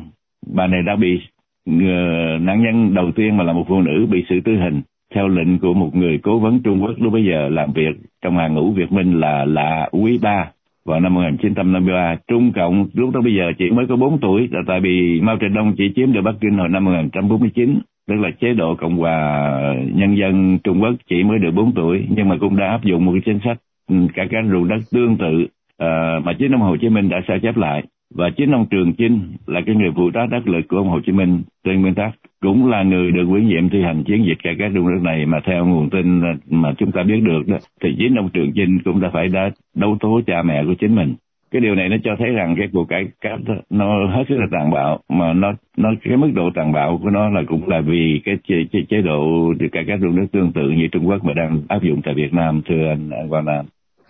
Bà 0.53 0.67
này 0.67 0.81
đã 0.81 0.95
bị 0.95 1.19
ờ, 1.67 2.37
nạn 2.41 2.63
nhân 2.63 2.93
đầu 2.93 3.11
tiên 3.11 3.37
mà 3.37 3.43
là 3.43 3.53
một 3.53 3.65
phụ 3.67 3.81
nữ 3.81 4.07
bị 4.11 4.25
xử 4.29 4.39
tử 4.45 4.51
hình. 4.55 4.81
Theo 5.15 5.27
lệnh 5.27 5.59
của 5.59 5.73
một 5.73 5.95
người 5.95 6.19
cố 6.23 6.39
vấn 6.39 6.59
Trung 6.63 6.83
Quốc 6.83 6.91
lúc 6.97 7.13
bây 7.13 7.25
giờ 7.25 7.49
làm 7.49 7.73
việc 7.73 7.95
trong 8.21 8.37
hàng 8.37 8.53
ngũ 8.53 8.71
Việt 8.71 8.91
Minh 8.91 9.19
là 9.19 9.45
là 9.45 9.89
Quý 9.91 10.17
Ba 10.17 10.51
vào 10.85 10.99
năm 10.99 11.13
1953. 11.13 12.15
Trung 12.27 12.51
Cộng 12.55 12.87
lúc 12.93 13.13
đó 13.13 13.21
bây 13.21 13.35
giờ 13.35 13.51
chỉ 13.57 13.69
mới 13.69 13.85
có 13.89 13.95
4 13.95 14.19
tuổi 14.19 14.47
là 14.51 14.61
tại 14.67 14.79
vì 14.79 15.21
Mao 15.21 15.37
Trạch 15.41 15.51
Đông 15.51 15.73
chỉ 15.77 15.83
chiếm 15.95 16.13
được 16.13 16.21
Bắc 16.21 16.35
Kinh 16.41 16.57
hồi 16.57 16.69
năm 16.69 16.85
1949 16.85 17.79
tức 18.07 18.15
là 18.15 18.31
chế 18.41 18.53
độ 18.53 18.75
Cộng 18.75 18.97
hòa 18.97 19.49
Nhân 19.93 20.17
dân 20.17 20.59
Trung 20.63 20.81
Quốc 20.81 20.95
chỉ 21.09 21.23
mới 21.23 21.39
được 21.39 21.51
4 21.51 21.71
tuổi 21.75 22.05
nhưng 22.09 22.29
mà 22.29 22.37
cũng 22.39 22.57
đã 22.57 22.67
áp 22.67 22.83
dụng 22.83 23.05
một 23.05 23.11
cái 23.11 23.21
chính 23.25 23.39
sách 23.45 23.57
ừ, 23.89 23.95
cả 24.13 24.25
các 24.31 24.43
ruộng 24.51 24.67
đất 24.67 24.79
tương 24.91 25.17
tự 25.17 25.43
uh, 25.43 26.25
mà 26.25 26.33
chính 26.39 26.51
ông 26.51 26.61
Hồ 26.61 26.77
Chí 26.81 26.89
Minh 26.89 27.09
đã 27.09 27.21
sao 27.27 27.39
chép 27.39 27.57
lại. 27.57 27.83
Và 28.15 28.29
chính 28.37 28.51
ông 28.51 28.65
Trường 28.69 28.93
Chinh 28.93 29.19
là 29.45 29.61
cái 29.65 29.75
người 29.75 29.91
phụ 29.95 30.09
trách 30.09 30.27
đắc 30.31 30.47
lực 30.47 30.67
của 30.67 30.77
ông 30.77 30.89
Hồ 30.89 30.99
Chí 31.05 31.11
Minh 31.11 31.41
trên 31.63 31.81
nguyên 31.81 31.95
tắc 31.95 32.11
cũng 32.41 32.69
là 32.69 32.83
người 32.83 33.11
được 33.11 33.25
quyến 33.29 33.47
nhiệm 33.47 33.69
thi 33.69 33.81
hành 33.81 34.03
chiến 34.03 34.25
dịch 34.25 34.37
cải 34.43 34.55
cách 34.59 34.71
ruộng 34.75 34.93
đất 34.93 35.01
này 35.01 35.25
mà 35.25 35.39
theo 35.45 35.65
nguồn 35.65 35.89
tin 35.89 36.21
mà 36.49 36.73
chúng 36.77 36.91
ta 36.91 37.03
biết 37.03 37.21
được 37.23 37.47
đó. 37.47 37.57
Thì 37.81 37.95
chính 37.97 38.15
ông 38.15 38.29
Trường 38.33 38.51
Chinh 38.55 38.79
cũng 38.85 39.01
đã 39.01 39.09
phải 39.13 39.27
đã 39.27 39.49
đấu 39.75 39.97
tố 39.99 40.21
cha 40.27 40.43
mẹ 40.43 40.63
của 40.65 40.73
chính 40.79 40.95
mình 40.95 41.15
cái 41.55 41.61
điều 41.61 41.75
này 41.75 41.89
nó 41.89 41.97
cho 42.03 42.11
thấy 42.19 42.29
rằng 42.29 42.55
cái 42.57 42.67
cuộc 42.73 42.85
cải 42.89 43.05
cách 43.21 43.39
nó 43.69 44.07
hết 44.07 44.23
sức 44.29 44.35
là 44.37 44.45
tàn 44.51 44.71
bạo 44.71 44.99
mà 45.09 45.33
nó 45.33 45.53
nó 45.77 45.89
cái 46.03 46.17
mức 46.17 46.31
độ 46.35 46.49
tàn 46.55 46.71
bạo 46.71 46.99
của 47.03 47.09
nó 47.09 47.29
là 47.29 47.41
cũng 47.47 47.69
là 47.69 47.81
vì 47.81 48.21
cái 48.25 48.35
chế, 48.47 48.55
chế, 48.71 48.79
chế 48.89 49.01
độ 49.01 49.53
cải 49.71 49.83
cách 49.87 49.99
ruộng 50.01 50.15
đất 50.15 50.25
tương 50.31 50.51
tự 50.53 50.69
như 50.69 50.87
Trung 50.91 51.07
Quốc 51.07 51.23
mà 51.25 51.33
đang 51.33 51.61
áp 51.67 51.83
dụng 51.83 52.01
tại 52.05 52.13
Việt 52.13 52.33
Nam 52.33 52.61
thưa 52.69 52.89
anh, 52.89 53.09
anh 53.09 53.29
Quang 53.29 53.45
Nam 53.45 53.65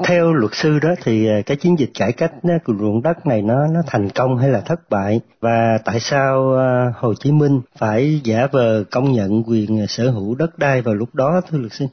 theo 0.07 0.33
luật 0.33 0.51
sư 0.53 0.79
đó 0.83 0.89
thì 1.05 1.27
à, 1.27 1.41
cái 1.45 1.57
chiến 1.57 1.75
dịch 1.79 1.89
cải 1.99 2.11
cách 2.17 2.31
của 2.65 2.73
ruộng 2.79 3.01
đất 3.03 3.17
này 3.27 3.41
nó 3.41 3.55
nó 3.73 3.79
thành 3.87 4.07
công 4.15 4.37
hay 4.37 4.49
là 4.49 4.61
thất 4.65 4.79
bại 4.91 5.19
và 5.41 5.77
tại 5.85 5.99
sao 5.99 6.57
à, 6.57 6.85
Hồ 6.95 7.13
Chí 7.19 7.31
Minh 7.31 7.61
phải 7.79 8.21
giả 8.23 8.47
vờ 8.51 8.83
công 8.91 9.11
nhận 9.11 9.43
quyền 9.47 9.87
sở 9.87 10.11
hữu 10.11 10.35
đất 10.35 10.49
đai 10.59 10.81
vào 10.81 10.95
lúc 10.95 11.09
đó 11.15 11.41
thưa 11.49 11.57
luật 11.57 11.71
sư? 11.71 11.85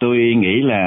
Tôi 0.00 0.16
nghĩ 0.36 0.62
là 0.62 0.82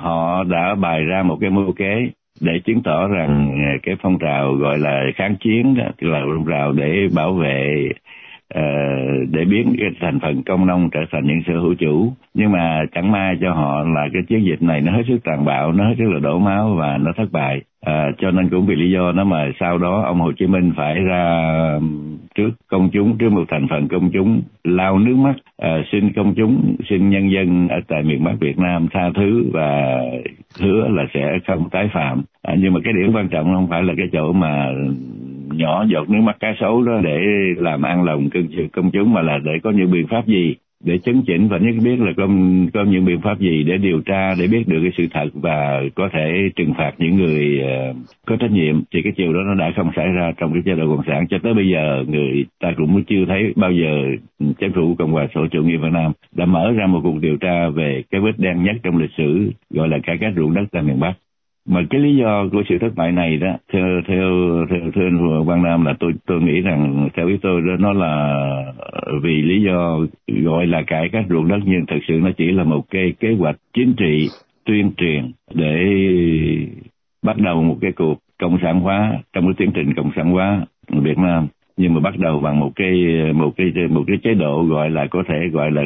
họ 0.00 0.44
đã 0.44 0.74
bày 0.82 1.00
ra 1.04 1.22
một 1.22 1.36
cái 1.40 1.50
mưu 1.50 1.72
kế 1.72 2.12
để 2.40 2.52
chứng 2.64 2.82
tỏ 2.82 3.08
rằng 3.08 3.50
à, 3.64 3.72
cái 3.82 3.96
phong 4.02 4.18
trào 4.18 4.54
gọi 4.54 4.78
là 4.78 5.04
kháng 5.16 5.36
chiến 5.40 5.74
đó 5.74 5.84
là 6.00 6.20
phong 6.20 6.46
trào 6.50 6.72
để 6.72 7.08
bảo 7.14 7.34
vệ 7.34 7.88
Ờ, 8.54 8.62
để 9.30 9.44
biến 9.44 9.76
cái 9.78 9.90
thành 10.00 10.20
phần 10.20 10.42
công 10.42 10.66
nông 10.66 10.90
trở 10.90 11.00
thành 11.12 11.26
những 11.26 11.42
sở 11.46 11.52
hữu 11.52 11.74
chủ. 11.74 12.12
Nhưng 12.34 12.52
mà 12.52 12.84
chẳng 12.92 13.12
may 13.12 13.36
cho 13.40 13.52
họ 13.52 13.82
là 13.82 14.08
cái 14.12 14.22
chiến 14.28 14.44
dịch 14.44 14.62
này 14.62 14.80
nó 14.80 14.92
hết 14.92 15.02
sức 15.08 15.18
tàn 15.24 15.44
bạo 15.44 15.72
nó 15.72 15.88
hết 15.88 15.94
sức 15.98 16.10
là 16.12 16.18
đổ 16.18 16.38
máu 16.38 16.74
và 16.74 16.98
nó 16.98 17.12
thất 17.16 17.32
bại. 17.32 17.60
À, 17.80 18.10
cho 18.18 18.30
nên 18.30 18.48
cũng 18.48 18.66
vì 18.66 18.74
lý 18.74 18.90
do 18.90 19.12
đó 19.12 19.24
mà 19.24 19.50
sau 19.60 19.78
đó 19.78 20.02
ông 20.02 20.20
Hồ 20.20 20.32
Chí 20.32 20.46
Minh 20.46 20.72
phải 20.76 20.94
ra 20.94 21.32
trước 22.34 22.50
công 22.68 22.90
chúng 22.92 23.18
trước 23.18 23.32
một 23.32 23.44
thành 23.48 23.66
phần 23.70 23.88
công 23.88 24.10
chúng 24.12 24.42
lao 24.64 24.98
nước 24.98 25.16
mắt. 25.16 25.34
À, 25.58 25.82
xin 25.92 26.12
công 26.12 26.34
chúng 26.34 26.76
xin 26.88 27.10
nhân 27.10 27.30
dân 27.30 27.68
ở 27.68 27.80
tại 27.88 28.02
miền 28.02 28.24
Bắc 28.24 28.34
Việt 28.40 28.58
Nam 28.58 28.88
tha 28.92 29.10
thứ 29.14 29.50
và 29.52 30.00
hứa 30.60 30.88
là 30.88 31.04
sẽ 31.14 31.38
không 31.46 31.70
tái 31.70 31.90
phạm. 31.92 32.22
À, 32.42 32.54
nhưng 32.58 32.72
mà 32.72 32.80
cái 32.84 32.92
điểm 32.92 33.12
quan 33.14 33.28
trọng 33.28 33.54
không 33.54 33.68
phải 33.70 33.82
là 33.82 33.94
cái 33.96 34.06
chỗ 34.12 34.32
mà 34.32 34.72
nhỏ 35.56 35.84
giọt 35.88 36.10
nước 36.10 36.20
mắt 36.20 36.36
cá 36.40 36.54
sấu 36.60 36.82
đó 36.82 37.00
để 37.04 37.18
làm 37.56 37.82
an 37.82 38.04
lòng 38.04 38.28
công 38.72 38.90
chúng 38.90 39.12
mà 39.12 39.22
là 39.22 39.38
để 39.44 39.52
có 39.62 39.70
những 39.70 39.90
biện 39.90 40.06
pháp 40.06 40.26
gì 40.26 40.54
để 40.84 40.98
chấn 40.98 41.22
chỉnh 41.26 41.48
và 41.48 41.58
nhất 41.58 41.74
biết 41.84 42.00
là 42.00 42.12
có, 42.16 42.28
có 42.74 42.84
những 42.84 43.04
biện 43.04 43.20
pháp 43.20 43.40
gì 43.40 43.64
để 43.64 43.76
điều 43.76 44.00
tra 44.00 44.34
để 44.38 44.46
biết 44.46 44.68
được 44.68 44.78
cái 44.82 44.92
sự 44.96 45.06
thật 45.10 45.28
và 45.34 45.82
có 45.94 46.08
thể 46.12 46.50
trừng 46.56 46.74
phạt 46.78 46.92
những 46.98 47.16
người 47.16 47.62
uh, 47.62 47.96
có 48.26 48.36
trách 48.36 48.50
nhiệm. 48.50 48.82
Thì 48.92 49.02
cái 49.02 49.12
chiều 49.16 49.32
đó 49.32 49.40
nó 49.46 49.54
đã 49.54 49.72
không 49.76 49.90
xảy 49.96 50.06
ra 50.06 50.32
trong 50.36 50.52
cái 50.52 50.62
chế 50.64 50.74
độ 50.74 50.96
cộng 50.96 51.06
sản. 51.06 51.26
Cho 51.30 51.38
tới 51.42 51.54
bây 51.54 51.68
giờ 51.68 52.04
người 52.08 52.44
ta 52.60 52.72
cũng 52.76 53.04
chưa 53.04 53.24
thấy 53.28 53.52
bao 53.56 53.72
giờ 53.72 54.16
chính 54.58 54.72
phủ 54.74 54.94
cộng 54.98 55.12
hòa 55.12 55.26
xã 55.34 55.40
hội 55.40 55.48
chủ 55.52 55.62
nghĩa 55.62 55.76
việt 55.76 55.92
nam 55.92 56.12
đã 56.34 56.44
mở 56.44 56.72
ra 56.76 56.86
một 56.86 57.00
cuộc 57.02 57.18
điều 57.20 57.36
tra 57.36 57.68
về 57.68 58.02
cái 58.10 58.20
vết 58.20 58.38
đen 58.38 58.62
nhất 58.62 58.76
trong 58.82 58.96
lịch 58.96 59.12
sử 59.16 59.52
gọi 59.70 59.88
là 59.88 59.98
cải 60.02 60.18
cách 60.18 60.32
ruộng 60.36 60.54
đất 60.54 60.64
tại 60.72 60.82
miền 60.82 61.00
bắc 61.00 61.14
mà 61.66 61.82
cái 61.90 62.00
lý 62.00 62.16
do 62.16 62.48
của 62.52 62.62
sự 62.68 62.78
thất 62.78 62.94
bại 62.96 63.12
này 63.12 63.36
đó 63.36 63.56
theo 63.72 64.00
theo 64.08 64.30
theo, 64.70 64.80
theo 64.94 65.04
anh 65.04 65.44
Quang 65.46 65.62
Nam 65.62 65.84
là 65.84 65.94
tôi 66.00 66.12
tôi 66.26 66.40
nghĩ 66.40 66.60
rằng 66.60 67.08
theo 67.16 67.28
ý 67.28 67.36
tôi 67.42 67.60
đó 67.60 67.76
nó 67.78 67.92
là 67.92 68.34
vì 69.22 69.42
lý 69.42 69.62
do 69.62 69.98
gọi 70.26 70.66
là 70.66 70.82
cải 70.86 71.08
cách 71.08 71.24
ruộng 71.30 71.48
đất 71.48 71.58
nhưng 71.64 71.86
thực 71.86 72.00
sự 72.08 72.14
nó 72.22 72.30
chỉ 72.36 72.52
là 72.52 72.64
một 72.64 72.90
cái 72.90 73.12
kế 73.20 73.34
hoạch 73.38 73.56
chính 73.74 73.94
trị 73.96 74.28
tuyên 74.64 74.92
truyền 74.96 75.32
để 75.54 75.76
bắt 77.22 77.38
đầu 77.38 77.62
một 77.62 77.76
cái 77.80 77.92
cuộc 77.92 78.18
cộng 78.38 78.58
sản 78.62 78.80
hóa 78.80 79.12
trong 79.32 79.44
cái 79.44 79.54
tiến 79.56 79.70
trình 79.74 79.94
cộng 79.94 80.10
sản 80.16 80.30
hóa 80.30 80.66
Việt 80.88 81.18
Nam. 81.18 81.46
Nhưng 81.76 81.94
mà 81.94 82.00
bắt 82.00 82.18
đầu 82.18 82.40
bằng 82.40 82.60
một 82.60 82.72
cái 82.76 82.92
một 83.34 83.50
cái 83.56 83.72
một 83.90 84.04
cái 84.06 84.16
chế 84.22 84.34
độ 84.34 84.64
gọi 84.64 84.90
là 84.90 85.06
có 85.10 85.22
thể 85.28 85.48
gọi 85.52 85.70
là 85.70 85.82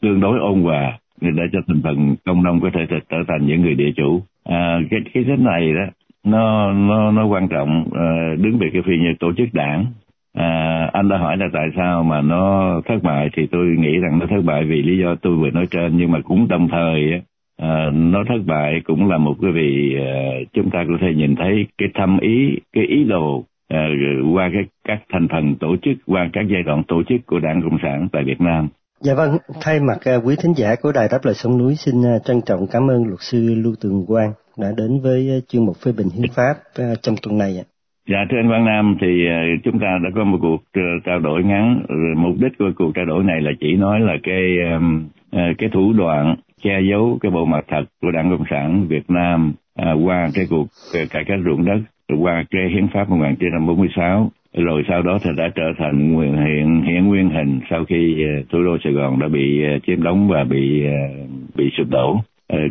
tương 0.00 0.20
đối 0.20 0.38
ôn 0.38 0.60
hòa 0.62 0.98
để 1.20 1.42
cho 1.52 1.58
thành 1.66 1.80
phần 1.84 2.16
công 2.24 2.42
nông 2.42 2.60
có 2.60 2.70
thể 2.74 2.80
trở 3.08 3.16
thành 3.28 3.46
những 3.46 3.62
người 3.62 3.74
địa 3.74 3.92
chủ 3.96 4.22
à, 4.48 4.80
cái 4.90 5.00
cái 5.14 5.24
sách 5.28 5.38
này 5.38 5.72
đó 5.74 5.84
nó 6.24 6.72
nó 6.72 7.10
nó 7.10 7.26
quan 7.26 7.48
trọng 7.48 7.84
à, 7.94 8.34
đứng 8.38 8.58
về 8.58 8.70
cái 8.72 8.82
phi 8.82 8.98
như 8.98 9.14
tổ 9.20 9.32
chức 9.36 9.48
đảng. 9.52 9.86
À, 10.34 10.90
anh 10.92 11.08
đã 11.08 11.16
hỏi 11.16 11.36
là 11.36 11.46
tại 11.52 11.68
sao 11.76 12.02
mà 12.02 12.20
nó 12.20 12.72
thất 12.86 13.02
bại 13.02 13.30
thì 13.36 13.46
tôi 13.50 13.66
nghĩ 13.66 13.98
rằng 13.98 14.18
nó 14.18 14.26
thất 14.26 14.42
bại 14.44 14.64
vì 14.64 14.82
lý 14.82 14.98
do 14.98 15.14
tôi 15.14 15.36
vừa 15.36 15.50
nói 15.50 15.66
trên 15.70 15.96
nhưng 15.96 16.10
mà 16.10 16.20
cũng 16.20 16.48
đồng 16.48 16.68
thời 16.68 17.22
à, 17.56 17.90
nó 17.92 18.24
thất 18.28 18.38
bại 18.46 18.80
cũng 18.84 19.10
là 19.10 19.18
một 19.18 19.34
cái 19.42 19.52
vì 19.52 19.96
à, 20.00 20.14
chúng 20.52 20.70
ta 20.70 20.84
có 20.88 20.94
thể 21.00 21.14
nhìn 21.14 21.36
thấy 21.36 21.66
cái 21.78 21.88
thâm 21.94 22.18
ý 22.20 22.58
cái 22.72 22.84
ý 22.84 23.04
đồ 23.04 23.44
à, 23.68 23.88
qua 24.32 24.50
cái 24.52 24.64
các 24.84 25.02
thành 25.12 25.28
phần 25.28 25.54
tổ 25.54 25.76
chức 25.82 25.96
qua 26.06 26.28
các 26.32 26.46
giai 26.48 26.62
đoạn 26.62 26.82
tổ 26.88 27.02
chức 27.02 27.26
của 27.26 27.38
đảng 27.38 27.62
cộng 27.62 27.78
sản 27.82 28.08
tại 28.12 28.24
Việt 28.24 28.40
Nam. 28.40 28.68
Dạ 29.00 29.14
vâng, 29.14 29.38
thay 29.60 29.80
mặt 29.80 29.98
uh, 30.16 30.26
quý 30.26 30.36
thính 30.42 30.52
giả 30.56 30.74
của 30.82 30.92
Đài 30.92 31.08
Đáp 31.10 31.18
Lời 31.24 31.34
Sông 31.34 31.58
Núi 31.58 31.74
xin 31.74 31.94
uh, 32.00 32.24
trân 32.24 32.40
trọng 32.46 32.66
cảm 32.66 32.90
ơn 32.90 33.04
luật 33.06 33.20
sư 33.20 33.54
Lưu 33.64 33.74
Tường 33.80 34.04
Quang 34.06 34.32
đã 34.58 34.68
đến 34.76 35.00
với 35.00 35.38
uh, 35.38 35.48
chuyên 35.48 35.66
mục 35.66 35.76
phê 35.84 35.92
bình 35.98 36.08
hiến 36.14 36.26
pháp 36.34 36.54
uh, 36.82 36.98
trong 37.02 37.14
tuần 37.22 37.38
này. 37.38 37.64
Dạ 38.08 38.18
thưa 38.30 38.36
anh 38.36 38.48
Quang 38.48 38.64
Nam 38.64 38.96
thì 39.00 39.06
uh, 39.06 39.64
chúng 39.64 39.78
ta 39.78 39.98
đã 40.04 40.10
có 40.14 40.24
một 40.24 40.38
cuộc 40.40 40.54
uh, 40.56 41.04
trao 41.04 41.18
đổi 41.18 41.44
ngắn, 41.44 41.82
mục 42.16 42.36
đích 42.38 42.52
của 42.58 42.70
cuộc 42.78 42.92
trao 42.94 43.04
đổi 43.04 43.24
này 43.24 43.40
là 43.40 43.50
chỉ 43.60 43.76
nói 43.76 44.00
là 44.00 44.12
cái 44.22 44.42
uh, 44.76 45.58
cái 45.58 45.70
thủ 45.72 45.92
đoạn 45.92 46.36
che 46.62 46.80
giấu 46.90 47.18
cái 47.20 47.30
bộ 47.30 47.44
mặt 47.44 47.64
thật 47.68 47.84
của 48.02 48.10
Đảng 48.10 48.30
Cộng 48.30 48.46
sản 48.50 48.86
Việt 48.88 49.10
Nam 49.10 49.52
uh, 49.82 50.06
qua 50.06 50.28
cái 50.34 50.46
cuộc 50.50 50.66
uh, 51.02 51.10
cải 51.10 51.24
cách 51.26 51.38
ruộng 51.44 51.64
đất 51.64 51.80
qua 52.16 52.44
cái 52.50 52.68
hiến 52.68 52.88
pháp 52.88 53.10
1946 53.10 54.30
rồi 54.54 54.82
sau 54.88 55.02
đó 55.02 55.18
thì 55.22 55.30
đã 55.36 55.50
trở 55.54 55.72
thành 55.78 56.12
nguyên 56.12 56.32
hiện 56.32 56.82
hiện 56.82 57.06
nguyên 57.06 57.30
hình 57.30 57.60
sau 57.70 57.84
khi 57.84 58.24
ờ, 58.24 58.42
thủ 58.52 58.62
đô 58.64 58.76
Sài 58.84 58.92
Gòn 58.92 59.18
đã 59.18 59.28
bị 59.28 59.62
ờ, 59.64 59.78
chiếm 59.86 60.02
đóng 60.02 60.28
và 60.28 60.44
bị 60.44 60.84
ờ, 60.84 61.24
bị 61.56 61.70
sụp 61.78 61.88
đổ. 61.90 62.20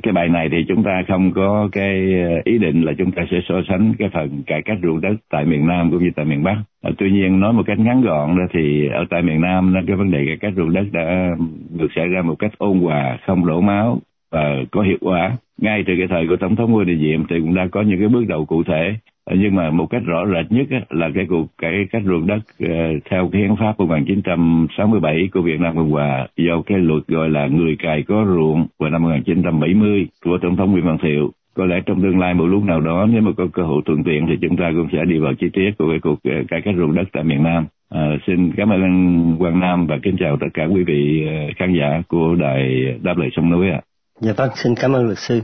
Cái 0.04 0.14
bài 0.14 0.30
này 0.30 0.50
thì 0.52 0.58
chúng 0.68 0.84
ta 0.84 1.04
không 1.08 1.32
có 1.36 1.70
cái 1.72 2.14
ý 2.44 2.58
định 2.58 2.82
là 2.82 2.94
chúng 2.98 3.12
ta 3.12 3.26
sẽ 3.32 3.38
so 3.50 3.56
sánh 3.70 3.94
cái 4.00 4.10
phần 4.14 4.44
cải 4.48 4.62
cách 4.62 4.78
ruộng 4.84 5.02
đất 5.02 5.16
tại 5.30 5.46
miền 5.46 5.68
Nam 5.68 5.92
cũng 5.92 6.04
như 6.04 6.10
tại 6.16 6.26
miền 6.26 6.44
Bắc. 6.44 6.56
Tuy 6.98 7.12
nhiên 7.12 7.40
nói 7.40 7.54
một 7.54 7.64
cách 7.66 7.80
ngắn 7.80 8.02
gọn 8.02 8.38
đó 8.38 8.44
thì 8.54 8.88
ở 8.88 9.06
tại 9.10 9.22
miền 9.22 9.42
Nam 9.42 9.74
đó, 9.74 9.82
cái 9.88 9.96
vấn 9.96 10.12
đề 10.12 10.26
cải 10.26 10.38
cách 10.38 10.54
ruộng 10.56 10.74
đất 10.74 10.86
đã 10.92 11.36
được 11.80 11.88
xảy 11.96 12.08
ra 12.08 12.22
một 12.22 12.36
cách 12.40 12.52
ôn 12.58 12.80
hòa, 12.80 13.18
không 13.28 13.46
đổ 13.46 13.62
máu 13.62 14.00
và 14.32 14.56
có 14.72 14.82
hiệu 14.82 14.98
quả. 15.02 15.38
Ngay 15.58 15.84
từ 15.88 15.94
cái 15.98 16.08
thời 16.08 16.28
của 16.28 16.36
Tổng 16.36 16.56
thống 16.56 16.72
Ngô 16.72 16.84
Đình 16.84 17.00
Diệm 17.00 17.28
thì 17.28 17.40
cũng 17.40 17.56
đã 17.56 17.68
có 17.72 17.82
những 17.82 18.00
cái 18.00 18.08
bước 18.08 18.24
đầu 18.28 18.46
cụ 18.46 18.64
thể 18.64 18.96
Ờ, 19.28 19.36
nhưng 19.40 19.56
mà 19.56 19.70
một 19.70 19.86
cách 19.90 20.02
rõ 20.06 20.26
rệt 20.26 20.52
nhất 20.52 20.68
là 20.90 21.10
cái 21.16 21.26
cuộc 21.30 21.46
cải 21.58 21.72
cách 21.92 22.02
ruộng 22.06 22.28
đất 22.28 22.40
ờ, 22.60 22.76
theo 23.10 23.30
cái 23.32 23.42
hiến 23.42 23.56
pháp 23.60 23.80
1967 23.80 25.30
của 25.34 25.42
Việt 25.42 25.60
Nam 25.60 25.76
Cộng 25.76 25.92
Hòa 25.92 26.28
do 26.38 26.62
cái 26.66 26.78
luật 26.78 27.08
gọi 27.08 27.30
là 27.30 27.48
người 27.48 27.76
cài 27.80 28.04
có 28.08 28.26
ruộng 28.28 28.68
vào 28.80 28.90
năm 28.90 29.04
1970 29.04 30.08
của 30.26 30.38
Tổng 30.42 30.56
thống 30.56 30.72
Nguyễn 30.72 30.86
Văn 30.86 30.98
Thiệu 31.04 31.32
có 31.56 31.66
lẽ 31.66 31.76
trong 31.86 32.02
tương 32.02 32.20
lai 32.20 32.34
một 32.34 32.46
lúc 32.46 32.64
nào 32.64 32.82
đó 32.82 33.08
nếu 33.10 33.22
mà 33.22 33.32
có 33.38 33.48
cơ 33.54 33.64
hội 33.64 33.82
thuận 33.86 34.04
tiện 34.04 34.28
thì 34.28 34.34
chúng 34.42 34.58
ta 34.58 34.72
cũng 34.76 34.88
sẽ 34.92 35.06
đi 35.06 35.20
vào 35.20 35.34
chi 35.34 35.48
tiết 35.54 35.72
của 35.78 35.90
cái 35.90 36.00
cuộc 36.00 36.20
ờ, 36.24 36.32
cải 36.50 36.62
cách 36.62 36.76
ruộng 36.78 36.96
đất 36.96 37.08
tại 37.14 37.24
miền 37.24 37.44
Nam. 37.44 37.66
À, 37.90 38.02
xin 38.28 38.52
cảm 38.58 38.70
ơn 38.70 38.82
anh 38.82 39.36
Quang 39.40 39.60
Nam 39.60 39.88
và 39.88 39.98
kính 40.04 40.16
chào 40.20 40.38
tất 40.42 40.48
cả 40.54 40.66
quý 40.66 40.84
vị 40.84 41.28
khán 41.58 41.74
giả 41.80 42.02
của 42.08 42.36
đài 42.36 42.86
đáp 43.02 43.18
lời 43.18 43.30
sông 43.36 43.50
núi 43.50 43.70
ạ. 43.70 43.82
À. 43.82 43.86
Dạ 44.20 44.34
vâng, 44.38 44.50
xin 44.56 44.74
cảm 44.82 44.94
ơn 44.94 45.06
luật 45.06 45.18
sư 45.18 45.42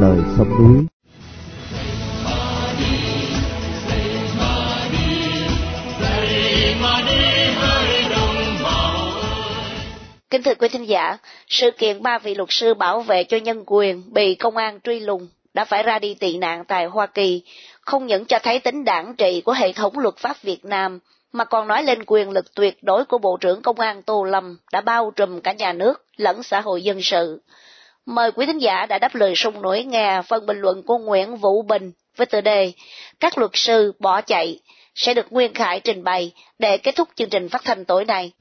lời 0.00 0.18
sông 0.38 0.48
núi. 0.48 0.86
Kính 10.30 10.42
thưa 10.42 10.54
quý 10.54 10.68
thính 10.68 10.88
giả, 10.88 11.18
sự 11.48 11.70
kiện 11.70 12.02
ba 12.02 12.18
vị 12.18 12.34
luật 12.34 12.48
sư 12.52 12.74
bảo 12.74 13.00
vệ 13.00 13.24
cho 13.24 13.36
nhân 13.36 13.62
quyền 13.66 14.02
bị 14.12 14.34
công 14.34 14.56
an 14.56 14.80
truy 14.84 15.00
lùng 15.00 15.28
đã 15.54 15.64
phải 15.64 15.82
ra 15.82 15.98
đi 15.98 16.14
tị 16.14 16.38
nạn 16.38 16.64
tại 16.64 16.86
Hoa 16.86 17.06
Kỳ, 17.06 17.42
không 17.80 18.06
những 18.06 18.24
cho 18.24 18.38
thấy 18.42 18.58
tính 18.58 18.84
đảng 18.84 19.14
trị 19.14 19.42
của 19.44 19.52
hệ 19.52 19.72
thống 19.72 19.98
luật 19.98 20.16
pháp 20.16 20.42
Việt 20.42 20.64
Nam, 20.64 20.98
mà 21.32 21.44
còn 21.44 21.68
nói 21.68 21.82
lên 21.82 22.04
quyền 22.06 22.30
lực 22.30 22.54
tuyệt 22.54 22.82
đối 22.82 23.04
của 23.04 23.18
Bộ 23.18 23.36
trưởng 23.40 23.62
Công 23.62 23.80
an 23.80 24.02
Tô 24.02 24.24
Lâm 24.24 24.56
đã 24.72 24.80
bao 24.80 25.12
trùm 25.16 25.40
cả 25.40 25.52
nhà 25.52 25.72
nước 25.72 26.04
lẫn 26.16 26.42
xã 26.42 26.60
hội 26.60 26.82
dân 26.82 27.02
sự. 27.02 27.40
Mời 28.06 28.32
quý 28.32 28.46
thính 28.46 28.58
giả 28.58 28.86
đã 28.86 28.98
đáp 28.98 29.14
lời 29.14 29.34
sung 29.34 29.62
nổi 29.62 29.84
nghe 29.84 30.22
phần 30.28 30.46
bình 30.46 30.58
luận 30.60 30.82
của 30.82 30.98
Nguyễn 30.98 31.36
Vũ 31.36 31.62
Bình 31.62 31.92
với 32.16 32.26
tựa 32.26 32.40
đề 32.40 32.72
Các 33.20 33.38
luật 33.38 33.50
sư 33.54 33.92
bỏ 33.98 34.20
chạy 34.20 34.60
sẽ 34.94 35.14
được 35.14 35.32
Nguyên 35.32 35.54
Khải 35.54 35.80
trình 35.80 36.04
bày 36.04 36.32
để 36.58 36.76
kết 36.76 36.96
thúc 36.96 37.08
chương 37.14 37.28
trình 37.28 37.48
phát 37.48 37.62
thanh 37.64 37.84
tối 37.84 38.04
nay. 38.04 38.32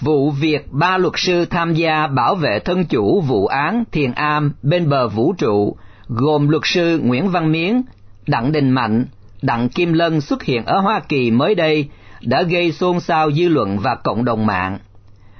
Vụ 0.00 0.30
việc 0.30 0.60
ba 0.70 0.98
luật 0.98 1.14
sư 1.16 1.44
tham 1.44 1.74
gia 1.74 2.06
bảo 2.06 2.34
vệ 2.34 2.58
thân 2.58 2.84
chủ 2.84 3.20
vụ 3.20 3.46
án 3.46 3.84
Thiền 3.92 4.12
Am 4.12 4.52
bên 4.62 4.88
bờ 4.88 5.08
vũ 5.08 5.32
trụ, 5.38 5.76
gồm 6.08 6.48
luật 6.48 6.62
sư 6.64 7.00
Nguyễn 7.02 7.30
Văn 7.30 7.52
Miến, 7.52 7.82
Đặng 8.26 8.52
Đình 8.52 8.70
Mạnh, 8.70 9.04
Đặng 9.42 9.68
Kim 9.68 9.92
Lân 9.92 10.20
xuất 10.20 10.42
hiện 10.42 10.64
ở 10.64 10.80
Hoa 10.80 11.00
Kỳ 11.00 11.30
mới 11.30 11.54
đây 11.54 11.88
đã 12.22 12.42
gây 12.42 12.72
xôn 12.72 13.00
xao 13.00 13.32
dư 13.32 13.48
luận 13.48 13.78
và 13.78 13.94
cộng 13.94 14.24
đồng 14.24 14.46
mạng. 14.46 14.78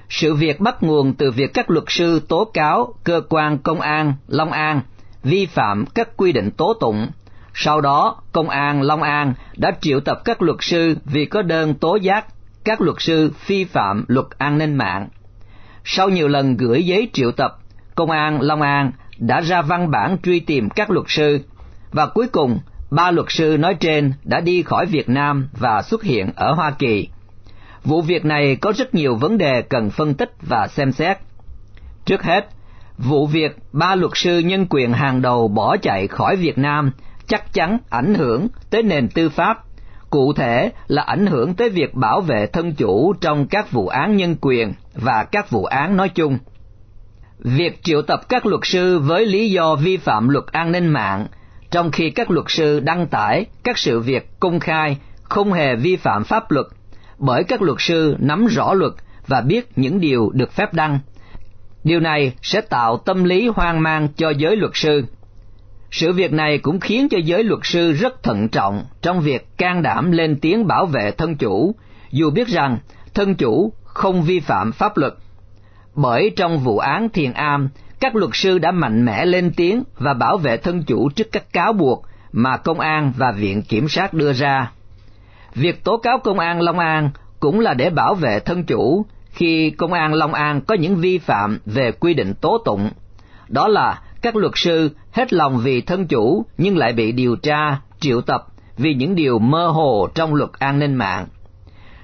Sự 0.09 0.35
việc 0.35 0.61
bắt 0.61 0.83
nguồn 0.83 1.15
từ 1.15 1.31
việc 1.31 1.55
các 1.55 1.71
luật 1.71 1.85
sư 1.89 2.21
tố 2.29 2.45
cáo 2.55 2.95
cơ 3.05 3.21
quan 3.29 3.59
công 3.59 3.81
an 3.81 4.15
Long 4.29 4.53
An 4.53 4.81
vi 5.23 5.47
phạm 5.47 5.87
các 5.87 6.17
quy 6.17 6.33
định 6.33 6.51
tố 6.51 6.75
tụng. 6.81 7.07
Sau 7.55 7.81
đó, 7.81 8.23
công 8.33 8.49
an 8.49 8.83
Long 8.83 9.03
An 9.03 9.35
đã 9.57 9.73
triệu 9.81 10.01
tập 10.01 10.21
các 10.25 10.43
luật 10.43 10.57
sư 10.61 10.97
vì 11.05 11.25
có 11.25 11.43
đơn 11.43 11.75
tố 11.75 11.97
giác 11.97 12.27
các 12.65 12.81
luật 12.81 12.97
sư 12.99 13.33
vi 13.47 13.65
phạm 13.65 14.05
luật 14.09 14.27
an 14.39 14.59
ninh 14.59 14.75
mạng. 14.75 15.09
Sau 15.85 16.09
nhiều 16.09 16.29
lần 16.29 16.57
gửi 16.57 16.87
giấy 16.87 17.09
triệu 17.13 17.33
tập, 17.33 17.59
công 17.95 18.11
an 18.11 18.41
Long 18.41 18.63
An 18.63 18.93
đã 19.19 19.41
ra 19.41 19.63
văn 19.63 19.91
bản 19.91 20.17
truy 20.23 20.41
tìm 20.41 20.71
các 20.71 20.91
luật 20.91 21.07
sư 21.09 21.41
và 21.93 22.07
cuối 22.07 22.29
cùng 22.29 22.59
ba 22.91 23.11
luật 23.11 23.27
sư 23.31 23.57
nói 23.59 23.75
trên 23.81 24.13
đã 24.25 24.41
đi 24.41 24.63
khỏi 24.63 24.87
Việt 24.87 25.09
Nam 25.09 25.49
và 25.53 25.83
xuất 25.83 26.03
hiện 26.03 26.31
ở 26.37 26.53
Hoa 26.53 26.71
Kỳ. 26.71 27.09
Vụ 27.85 28.03
việc 28.03 28.25
này 28.25 28.57
có 28.57 28.73
rất 28.77 28.95
nhiều 28.95 29.17
vấn 29.17 29.39
đề 29.39 29.63
cần 29.63 29.91
phân 29.91 30.15
tích 30.15 30.33
và 30.43 30.67
xem 30.69 30.93
xét. 30.93 31.19
Trước 32.05 32.23
hết, 32.23 32.49
vụ 32.99 33.27
việc 33.27 33.57
ba 33.73 33.95
luật 33.95 34.13
sư 34.15 34.39
nhân 34.39 34.67
quyền 34.71 34.93
hàng 34.93 35.23
đầu 35.23 35.49
bỏ 35.49 35.77
chạy 35.77 36.09
khỏi 36.09 36.37
Việt 36.37 36.59
Nam 36.59 36.91
chắc 37.27 37.53
chắn 37.53 37.79
ảnh 37.91 38.15
hưởng 38.15 38.49
tới 38.71 38.83
nền 38.83 39.09
tư 39.09 39.29
pháp, 39.29 39.65
cụ 40.11 40.33
thể 40.33 40.73
là 40.87 41.03
ảnh 41.03 41.27
hưởng 41.27 41.55
tới 41.55 41.69
việc 41.69 41.95
bảo 41.95 42.21
vệ 42.21 42.47
thân 42.47 42.75
chủ 42.75 43.13
trong 43.21 43.47
các 43.47 43.73
vụ 43.73 43.89
án 43.89 44.17
nhân 44.17 44.37
quyền 44.41 44.73
và 44.95 45.25
các 45.33 45.51
vụ 45.51 45.65
án 45.65 45.97
nói 45.97 46.09
chung. 46.09 46.39
Việc 47.39 47.83
triệu 47.83 48.03
tập 48.03 48.21
các 48.29 48.47
luật 48.47 48.61
sư 48.65 48.99
với 48.99 49.27
lý 49.27 49.51
do 49.51 49.77
vi 49.77 49.97
phạm 49.97 50.29
luật 50.29 50.45
an 50.53 50.73
ninh 50.73 50.89
mạng, 50.89 51.27
trong 51.71 51.91
khi 51.91 52.11
các 52.11 52.31
luật 52.31 52.47
sư 52.49 52.81
đăng 52.81 53.07
tải 53.07 53.47
các 53.65 53.79
sự 53.79 54.01
việc 54.01 54.41
công 54.41 54.61
khai 54.61 54.97
không 55.23 55.53
hề 55.53 55.77
vi 55.77 55.97
phạm 55.97 56.25
pháp 56.25 56.51
luật, 56.51 56.67
bởi 57.19 57.45
các 57.45 57.63
luật 57.63 57.79
sư 57.81 58.17
nắm 58.19 58.47
rõ 58.47 58.75
luật 58.75 58.93
và 59.27 59.41
biết 59.41 59.69
những 59.77 60.01
điều 60.01 60.31
được 60.31 60.53
phép 60.53 60.75
đăng. 60.75 60.99
Điều 61.85 62.01
này 62.01 62.33
sẽ 62.43 62.61
tạo 62.61 62.97
tâm 62.97 63.25
lý 63.25 63.49
hoang 63.49 63.83
mang 63.83 64.09
cho 64.17 64.31
giới 64.31 64.57
luật 64.57 64.73
sư 64.75 65.05
sự 65.91 66.13
việc 66.13 66.33
này 66.33 66.59
cũng 66.59 66.81
khiến 66.81 67.09
cho 67.09 67.19
giới 67.25 67.45
luật 67.45 67.61
sư 67.63 67.93
rất 67.93 68.23
thận 68.23 68.49
trọng 68.49 68.85
trong 69.03 69.21
việc 69.21 69.47
can 69.59 69.83
đảm 69.83 70.13
lên 70.13 70.39
tiếng 70.41 70.67
bảo 70.67 70.87
vệ 70.87 71.11
thân 71.11 71.37
chủ, 71.37 71.75
dù 72.11 72.31
biết 72.31 72.49
rằng 72.49 72.79
thân 73.15 73.35
chủ 73.35 73.73
không 73.85 74.23
vi 74.23 74.41
phạm 74.41 74.73
pháp 74.73 74.97
luật. 74.97 75.15
Bởi 75.95 76.31
trong 76.37 76.59
vụ 76.59 76.79
án 76.79 77.09
Thiền 77.09 77.33
Am, 77.33 77.69
các 78.01 78.17
luật 78.17 78.31
sư 78.35 78.59
đã 78.59 78.71
mạnh 78.71 79.05
mẽ 79.05 79.25
lên 79.25 79.53
tiếng 79.57 79.83
và 79.99 80.15
bảo 80.15 80.37
vệ 80.37 80.57
thân 80.57 80.83
chủ 80.83 81.09
trước 81.09 81.33
các 81.33 81.53
cáo 81.53 81.73
buộc 81.73 82.05
mà 82.33 82.57
công 82.57 82.81
an 82.81 83.13
và 83.17 83.33
viện 83.33 83.63
kiểm 83.63 83.89
sát 83.89 84.15
đưa 84.15 84.33
ra. 84.33 84.71
Việc 85.55 85.85
tố 85.85 85.97
cáo 85.97 86.19
công 86.19 86.39
an 86.39 86.61
Long 86.61 86.79
An 86.79 87.11
cũng 87.41 87.61
là 87.61 87.75
để 87.75 87.91
bảo 87.91 88.15
vệ 88.15 88.41
thân 88.41 88.65
chủ 88.65 89.07
khi 89.31 89.71
công 89.71 89.93
an 89.93 90.15
Long 90.15 90.35
An 90.35 90.61
có 90.61 90.75
những 90.75 90.97
vi 90.97 91.19
phạm 91.19 91.59
về 91.67 91.93
quy 91.93 92.15
định 92.15 92.35
tố 92.35 92.59
tụng. 92.65 92.91
Đó 93.49 93.69
là 93.69 94.03
các 94.23 94.37
luật 94.37 94.53
sư 94.55 94.91
hết 95.13 95.33
lòng 95.33 95.61
vì 95.65 95.81
thân 95.81 96.07
chủ 96.07 96.47
nhưng 96.59 96.77
lại 96.79 96.93
bị 96.93 97.13
điều 97.13 97.37
tra, 97.37 97.81
triệu 98.01 98.21
tập 98.21 98.47
vì 98.77 98.95
những 98.95 99.15
điều 99.15 99.39
mơ 99.39 99.67
hồ 99.67 100.09
trong 100.15 100.35
luật 100.35 100.51
an 100.59 100.79
ninh 100.79 100.95
mạng. 100.95 101.27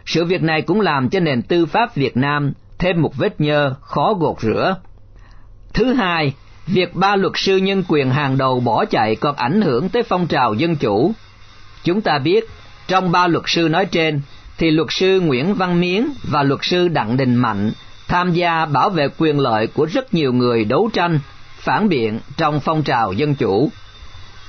Sự 0.06 0.24
việc 0.24 0.42
này 0.42 0.62
cũng 0.62 0.80
làm 0.80 1.08
cho 1.08 1.20
nền 1.20 1.42
tư 1.42 1.66
pháp 1.66 1.94
Việt 1.94 2.16
Nam 2.16 2.52
thêm 2.78 3.02
một 3.02 3.16
vết 3.16 3.40
nhơ 3.40 3.74
khó 3.80 4.14
gột 4.14 4.40
rửa. 4.40 4.76
Thứ 5.74 5.92
hai, 5.92 6.34
việc 6.66 6.94
ba 6.94 7.16
luật 7.16 7.32
sư 7.36 7.56
nhân 7.56 7.84
quyền 7.88 8.10
hàng 8.10 8.38
đầu 8.38 8.60
bỏ 8.60 8.84
chạy 8.84 9.16
còn 9.16 9.36
ảnh 9.36 9.60
hưởng 9.60 9.88
tới 9.88 10.02
phong 10.02 10.26
trào 10.26 10.54
dân 10.54 10.76
chủ. 10.76 11.12
Chúng 11.84 12.00
ta 12.00 12.18
biết, 12.18 12.44
trong 12.88 13.12
ba 13.12 13.26
luật 13.26 13.44
sư 13.46 13.68
nói 13.68 13.86
trên, 13.86 14.20
thì 14.58 14.70
luật 14.70 14.88
sư 14.90 15.20
Nguyễn 15.20 15.54
Văn 15.54 15.80
Miến 15.80 16.06
và 16.22 16.42
luật 16.42 16.60
sư 16.62 16.88
Đặng 16.88 17.16
Đình 17.16 17.34
Mạnh 17.34 17.72
tham 18.08 18.32
gia 18.32 18.66
bảo 18.66 18.90
vệ 18.90 19.08
quyền 19.18 19.38
lợi 19.38 19.66
của 19.66 19.86
rất 19.92 20.14
nhiều 20.14 20.32
người 20.32 20.64
đấu 20.64 20.90
tranh 20.92 21.20
phản 21.58 21.88
biện 21.88 22.20
trong 22.36 22.60
phong 22.60 22.82
trào 22.82 23.12
dân 23.12 23.34
chủ. 23.34 23.70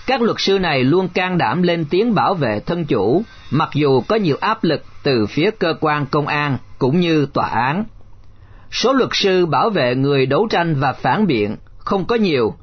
Các 0.07 0.21
luật 0.21 0.37
sư 0.39 0.59
này 0.59 0.83
luôn 0.83 1.07
can 1.07 1.37
đảm 1.37 1.61
lên 1.61 1.85
tiếng 1.89 2.15
bảo 2.15 2.33
vệ 2.33 2.59
thân 2.59 2.85
chủ, 2.85 3.23
mặc 3.51 3.69
dù 3.73 4.01
có 4.01 4.15
nhiều 4.15 4.37
áp 4.41 4.63
lực 4.63 4.83
từ 5.03 5.25
phía 5.25 5.51
cơ 5.59 5.73
quan 5.79 6.05
công 6.05 6.27
an 6.27 6.57
cũng 6.77 6.99
như 6.99 7.27
tòa 7.33 7.47
án. 7.47 7.83
Số 8.75 8.93
luật 8.93 9.09
sư 9.13 9.45
bảo 9.45 9.69
vệ 9.69 9.95
người 9.95 10.25
đấu 10.25 10.47
tranh 10.49 10.75
và 10.79 10.93
phản 10.93 11.27
biện 11.27 11.57
không 11.77 12.05
có 12.05 12.15
nhiều, 12.15 12.53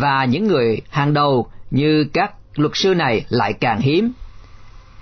và 0.00 0.24
những 0.24 0.46
người 0.46 0.80
hàng 0.90 1.14
đầu 1.14 1.46
như 1.70 2.06
các 2.12 2.32
luật 2.54 2.72
sư 2.74 2.94
này 2.94 3.24
lại 3.28 3.52
càng 3.52 3.80
hiếm. 3.80 4.12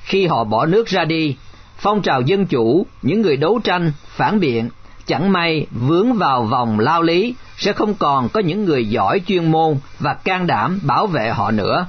Khi 0.05 0.27
họ 0.27 0.45
bỏ 0.45 0.67
nước 0.67 0.87
ra 0.87 1.05
đi, 1.05 1.37
phong 1.77 2.03
trào 2.03 2.21
dân 2.21 2.47
chủ, 2.47 2.87
những 3.03 3.23
người 3.23 3.37
đấu 3.37 3.61
tranh, 3.65 3.93
phản 4.07 4.41
biện 4.41 4.69
chẳng 5.07 5.33
may 5.33 5.67
vướng 5.71 6.13
vào 6.13 6.43
vòng 6.43 6.81
lao 6.81 7.03
lý 7.03 7.35
sẽ 7.57 7.73
không 7.73 7.95
còn 7.95 8.29
có 8.29 8.41
những 8.41 8.65
người 8.65 8.89
giỏi 8.89 9.21
chuyên 9.27 9.51
môn 9.51 9.77
và 9.99 10.15
can 10.15 10.47
đảm 10.47 10.81
bảo 10.83 11.07
vệ 11.07 11.31
họ 11.31 11.51
nữa. 11.51 11.87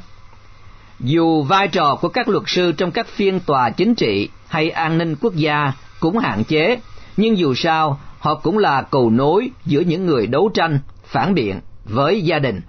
Dù 1.00 1.44
vai 1.44 1.68
trò 1.68 1.96
của 1.96 2.10
các 2.10 2.30
luật 2.30 2.44
sư 2.48 2.72
trong 2.72 2.92
các 2.92 3.08
phiên 3.08 3.40
tòa 3.40 3.70
chính 3.70 3.96
trị 3.96 4.30
hay 4.48 4.70
an 4.70 4.98
ninh 4.98 5.16
quốc 5.22 5.34
gia 5.36 5.74
cũng 6.00 6.18
hạn 6.18 6.44
chế, 6.44 6.80
nhưng 7.18 7.38
dù 7.38 7.54
sao 7.54 8.00
họ 8.24 8.36
cũng 8.36 8.58
là 8.58 8.82
cầu 8.82 9.10
nối 9.10 9.52
giữa 9.66 9.80
những 9.80 10.06
người 10.06 10.28
đấu 10.28 10.50
tranh, 10.54 10.80
phản 11.06 11.34
biện 11.34 11.60
với 11.86 12.22
gia 12.22 12.40
đình. 12.40 12.62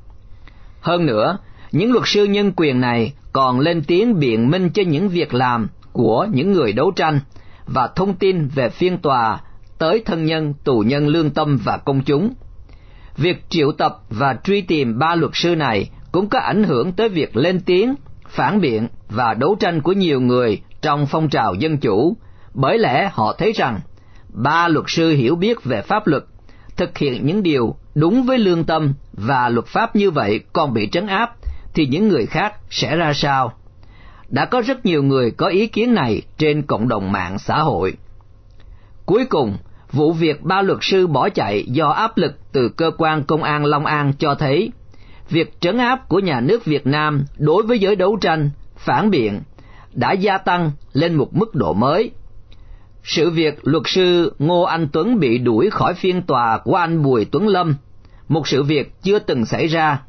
Hơn 0.80 1.06
nữa, 1.06 1.38
những 1.72 1.92
luật 1.92 2.04
sư 2.06 2.24
nhân 2.24 2.52
quyền 2.56 2.80
này 2.80 3.12
còn 3.32 3.60
lên 3.60 3.82
tiếng 3.86 4.18
biện 4.18 4.50
minh 4.50 4.70
cho 4.70 4.82
những 4.82 5.08
việc 5.08 5.34
làm 5.34 5.68
của 5.92 6.26
những 6.32 6.52
người 6.52 6.72
đấu 6.72 6.90
tranh 6.90 7.20
và 7.66 7.88
thông 7.96 8.14
tin 8.14 8.48
về 8.48 8.68
phiên 8.68 8.98
tòa 8.98 9.40
tới 9.78 10.02
thân 10.06 10.24
nhân, 10.24 10.54
tù 10.64 10.80
nhân 10.80 11.06
lương 11.08 11.30
tâm 11.30 11.58
và 11.64 11.76
công 11.76 12.00
chúng. 12.00 12.34
Việc 13.16 13.44
triệu 13.48 13.72
tập 13.72 13.98
và 14.10 14.38
truy 14.44 14.60
tìm 14.60 14.98
ba 14.98 15.14
luật 15.14 15.32
sư 15.34 15.56
này 15.56 15.90
cũng 16.12 16.28
có 16.28 16.38
ảnh 16.38 16.64
hưởng 16.64 16.92
tới 16.92 17.08
việc 17.08 17.36
lên 17.36 17.60
tiếng, 17.60 17.94
phản 18.28 18.60
biện 18.60 18.88
và 19.08 19.34
đấu 19.34 19.56
tranh 19.60 19.80
của 19.80 19.92
nhiều 19.92 20.20
người 20.20 20.62
trong 20.82 21.06
phong 21.06 21.28
trào 21.28 21.54
dân 21.54 21.76
chủ, 21.78 22.16
bởi 22.54 22.78
lẽ 22.78 23.10
họ 23.12 23.32
thấy 23.38 23.52
rằng 23.52 23.80
ba 24.34 24.68
luật 24.68 24.84
sư 24.88 25.10
hiểu 25.10 25.36
biết 25.36 25.64
về 25.64 25.82
pháp 25.82 26.06
luật, 26.06 26.24
thực 26.76 26.98
hiện 26.98 27.26
những 27.26 27.42
điều 27.42 27.76
đúng 27.94 28.22
với 28.22 28.38
lương 28.38 28.64
tâm 28.64 28.94
và 29.12 29.48
luật 29.48 29.66
pháp 29.66 29.96
như 29.96 30.10
vậy 30.10 30.40
còn 30.52 30.74
bị 30.74 30.88
trấn 30.92 31.06
áp, 31.06 31.36
thì 31.74 31.86
những 31.86 32.08
người 32.08 32.26
khác 32.26 32.54
sẽ 32.70 32.96
ra 32.96 33.12
sao? 33.14 33.52
Đã 34.28 34.44
có 34.44 34.60
rất 34.60 34.86
nhiều 34.86 35.02
người 35.02 35.30
có 35.30 35.46
ý 35.46 35.66
kiến 35.66 35.94
này 35.94 36.22
trên 36.38 36.62
cộng 36.62 36.88
đồng 36.88 37.12
mạng 37.12 37.38
xã 37.38 37.58
hội. 37.58 37.92
Cuối 39.06 39.24
cùng, 39.24 39.56
vụ 39.92 40.12
việc 40.12 40.42
ba 40.42 40.62
luật 40.62 40.78
sư 40.82 41.06
bỏ 41.06 41.28
chạy 41.28 41.64
do 41.68 41.88
áp 41.88 42.18
lực 42.18 42.32
từ 42.52 42.68
cơ 42.68 42.90
quan 42.98 43.24
công 43.24 43.42
an 43.42 43.64
Long 43.64 43.86
An 43.86 44.12
cho 44.18 44.34
thấy 44.34 44.70
việc 45.30 45.60
trấn 45.60 45.78
áp 45.78 46.08
của 46.08 46.18
nhà 46.18 46.40
nước 46.40 46.64
Việt 46.64 46.86
Nam 46.86 47.24
đối 47.38 47.62
với 47.62 47.78
giới 47.78 47.96
đấu 47.96 48.16
tranh, 48.16 48.50
phản 48.76 49.10
biện 49.10 49.40
đã 49.92 50.12
gia 50.12 50.38
tăng 50.38 50.70
lên 50.92 51.14
một 51.14 51.34
mức 51.34 51.54
độ 51.54 51.72
mới. 51.72 52.10
Sự 53.04 53.30
việc 53.30 53.58
luật 53.62 53.82
sư 53.86 54.32
Ngô 54.38 54.62
Anh 54.62 54.88
Tuấn 54.92 55.20
bị 55.20 55.38
đuổi 55.38 55.70
khỏi 55.70 55.94
phiên 55.94 56.22
tòa 56.22 56.58
của 56.58 56.74
anh 56.74 57.02
Bùi 57.02 57.24
Tuấn 57.24 57.48
Lâm, 57.48 57.74
một 58.28 58.48
sự 58.48 58.62
việc 58.62 58.92
chưa 59.02 59.18
từng 59.18 59.46
xảy 59.46 59.66
ra, 59.66 60.02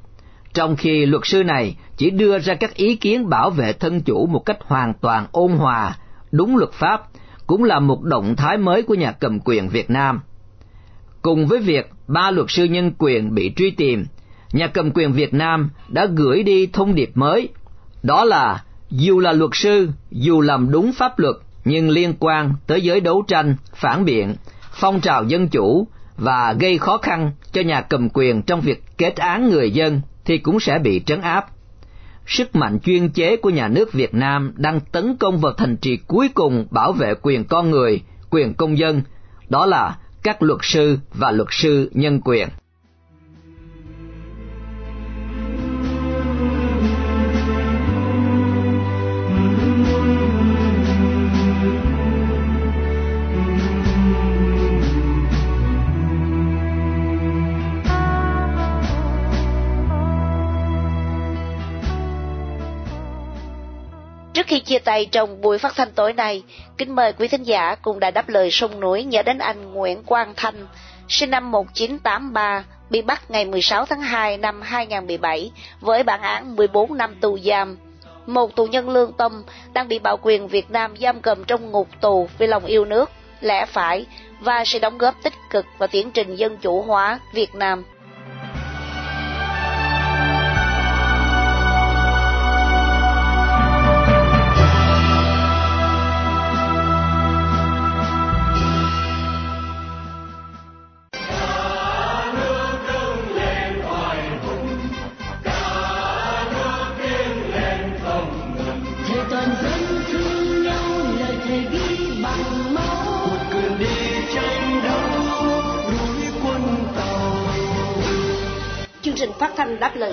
trong 0.54 0.76
khi 0.76 1.06
luật 1.06 1.22
sư 1.26 1.44
này 1.44 1.78
chỉ 1.98 2.10
đưa 2.10 2.40
ra 2.40 2.54
các 2.56 2.76
ý 2.76 2.96
kiến 2.96 3.30
bảo 3.30 3.50
vệ 3.50 3.74
thân 3.74 4.02
chủ 4.02 4.28
một 4.28 4.40
cách 4.40 4.58
hoàn 4.62 4.94
toàn 5.02 5.28
ôn 5.32 5.52
hòa, 5.52 5.98
đúng 6.32 6.58
luật 6.58 6.72
pháp 6.72 7.02
cũng 7.48 7.64
là 7.64 7.80
một 7.80 8.02
động 8.02 8.36
thái 8.36 8.58
mới 8.58 8.82
của 8.82 8.94
nhà 8.94 9.12
cầm 9.12 9.40
quyền 9.40 9.70
Việt 9.70 9.90
Nam. 9.90 10.22
Cùng 11.22 11.48
với 11.48 11.60
việc 11.60 11.90
ba 12.08 12.32
luật 12.32 12.48
sư 12.50 12.64
nhân 12.64 12.92
quyền 12.98 13.36
bị 13.36 13.54
truy 13.56 13.72
tìm, 13.72 14.06
nhà 14.52 14.68
cầm 14.68 14.92
quyền 14.92 15.12
Việt 15.14 15.34
Nam 15.34 15.70
đã 15.88 16.06
gửi 16.06 16.44
đi 16.44 16.68
thông 16.68 16.96
điệp 16.96 17.12
mới, 17.16 17.50
đó 18.04 18.26
là 18.26 18.64
dù 18.90 19.20
là 19.20 19.32
luật 19.32 19.52
sư, 19.54 19.90
dù 20.12 20.42
làm 20.42 20.72
đúng 20.72 20.94
pháp 20.94 21.20
luật 21.20 21.36
nhưng 21.66 21.90
liên 21.90 22.14
quan 22.20 22.54
tới 22.68 22.82
giới 22.82 23.00
đấu 23.00 23.24
tranh, 23.28 23.56
phản 23.76 24.06
biện, 24.06 24.36
phong 24.72 25.02
trào 25.02 25.24
dân 25.24 25.48
chủ 25.48 25.88
và 26.18 26.54
gây 26.60 26.78
khó 26.78 26.98
khăn 26.98 27.32
cho 27.52 27.62
nhà 27.62 27.82
cầm 27.82 28.10
quyền 28.10 28.42
trong 28.42 28.62
việc 28.62 28.84
kết 28.98 29.16
án 29.16 29.50
người 29.50 29.72
dân 29.72 30.02
thì 30.26 30.38
cũng 30.38 30.60
sẽ 30.60 30.80
bị 30.80 31.02
trấn 31.06 31.22
áp 31.22 31.46
sức 32.28 32.56
mạnh 32.56 32.80
chuyên 32.80 33.10
chế 33.10 33.38
của 33.38 33.50
nhà 33.50 33.68
nước 33.68 33.94
Việt 33.94 34.14
Nam 34.14 34.54
đang 34.56 34.80
tấn 34.80 35.18
công 35.18 35.38
vào 35.38 35.54
thành 35.54 35.78
trì 35.78 35.98
cuối 35.98 36.30
cùng 36.34 36.68
bảo 36.72 36.92
vệ 36.92 37.14
quyền 37.22 37.44
con 37.44 37.72
người, 37.72 38.02
quyền 38.30 38.54
công 38.54 38.78
dân, 38.78 39.02
đó 39.50 39.66
là 39.66 39.98
các 40.24 40.44
luật 40.44 40.60
sư 40.64 41.00
và 41.14 41.32
luật 41.32 41.48
sư 41.52 41.92
nhân 41.94 42.22
quyền. 42.22 42.48
Trước 64.46 64.50
khi 64.50 64.60
chia 64.60 64.80
tay 64.80 65.06
trong 65.06 65.42
buổi 65.42 65.58
phát 65.58 65.76
thanh 65.76 65.92
tối 65.92 66.14
nay, 66.14 66.44
kính 66.78 66.96
mời 66.96 67.14
quý 67.14 67.28
thính 67.28 67.44
giả 67.44 67.76
cùng 67.82 68.00
đã 68.00 68.12
đáp 68.12 68.30
lời 68.30 68.52
sông 68.52 68.80
núi 68.80 69.04
nhớ 69.04 69.24
đến 69.24 69.38
anh 69.38 69.74
Nguyễn 69.74 70.04
Quang 70.04 70.34
Thanh, 70.36 70.68
sinh 71.08 71.30
năm 71.30 71.52
1983, 71.52 72.64
bị 72.90 73.02
bắt 73.02 73.32
ngày 73.32 73.46
16 73.46 73.86
tháng 73.86 74.02
2 74.02 74.38
năm 74.38 74.62
2017 74.62 75.52
với 75.82 76.04
bản 76.04 76.22
án 76.22 76.56
14 76.56 76.98
năm 76.98 77.16
tù 77.22 77.38
giam. 77.40 77.78
Một 78.26 78.56
tù 78.56 78.66
nhân 78.66 78.90
lương 78.90 79.14
tâm 79.14 79.44
đang 79.74 79.88
bị 79.88 80.00
bạo 80.00 80.18
quyền 80.22 80.48
Việt 80.48 80.72
Nam 80.72 80.94
giam 81.02 81.22
cầm 81.22 81.44
trong 81.44 81.72
ngục 81.72 81.88
tù 82.02 82.28
vì 82.38 82.48
lòng 82.48 82.66
yêu 82.66 82.86
nước, 82.86 83.12
lẽ 83.42 83.66
phải 83.66 84.06
và 84.40 84.66
sự 84.66 84.80
đóng 84.80 84.98
góp 84.98 85.16
tích 85.24 85.34
cực 85.50 85.66
vào 85.78 85.88
tiến 85.88 86.12
trình 86.12 86.36
dân 86.36 86.58
chủ 86.58 86.82
hóa 86.82 87.20
Việt 87.34 87.56
Nam. 87.56 87.84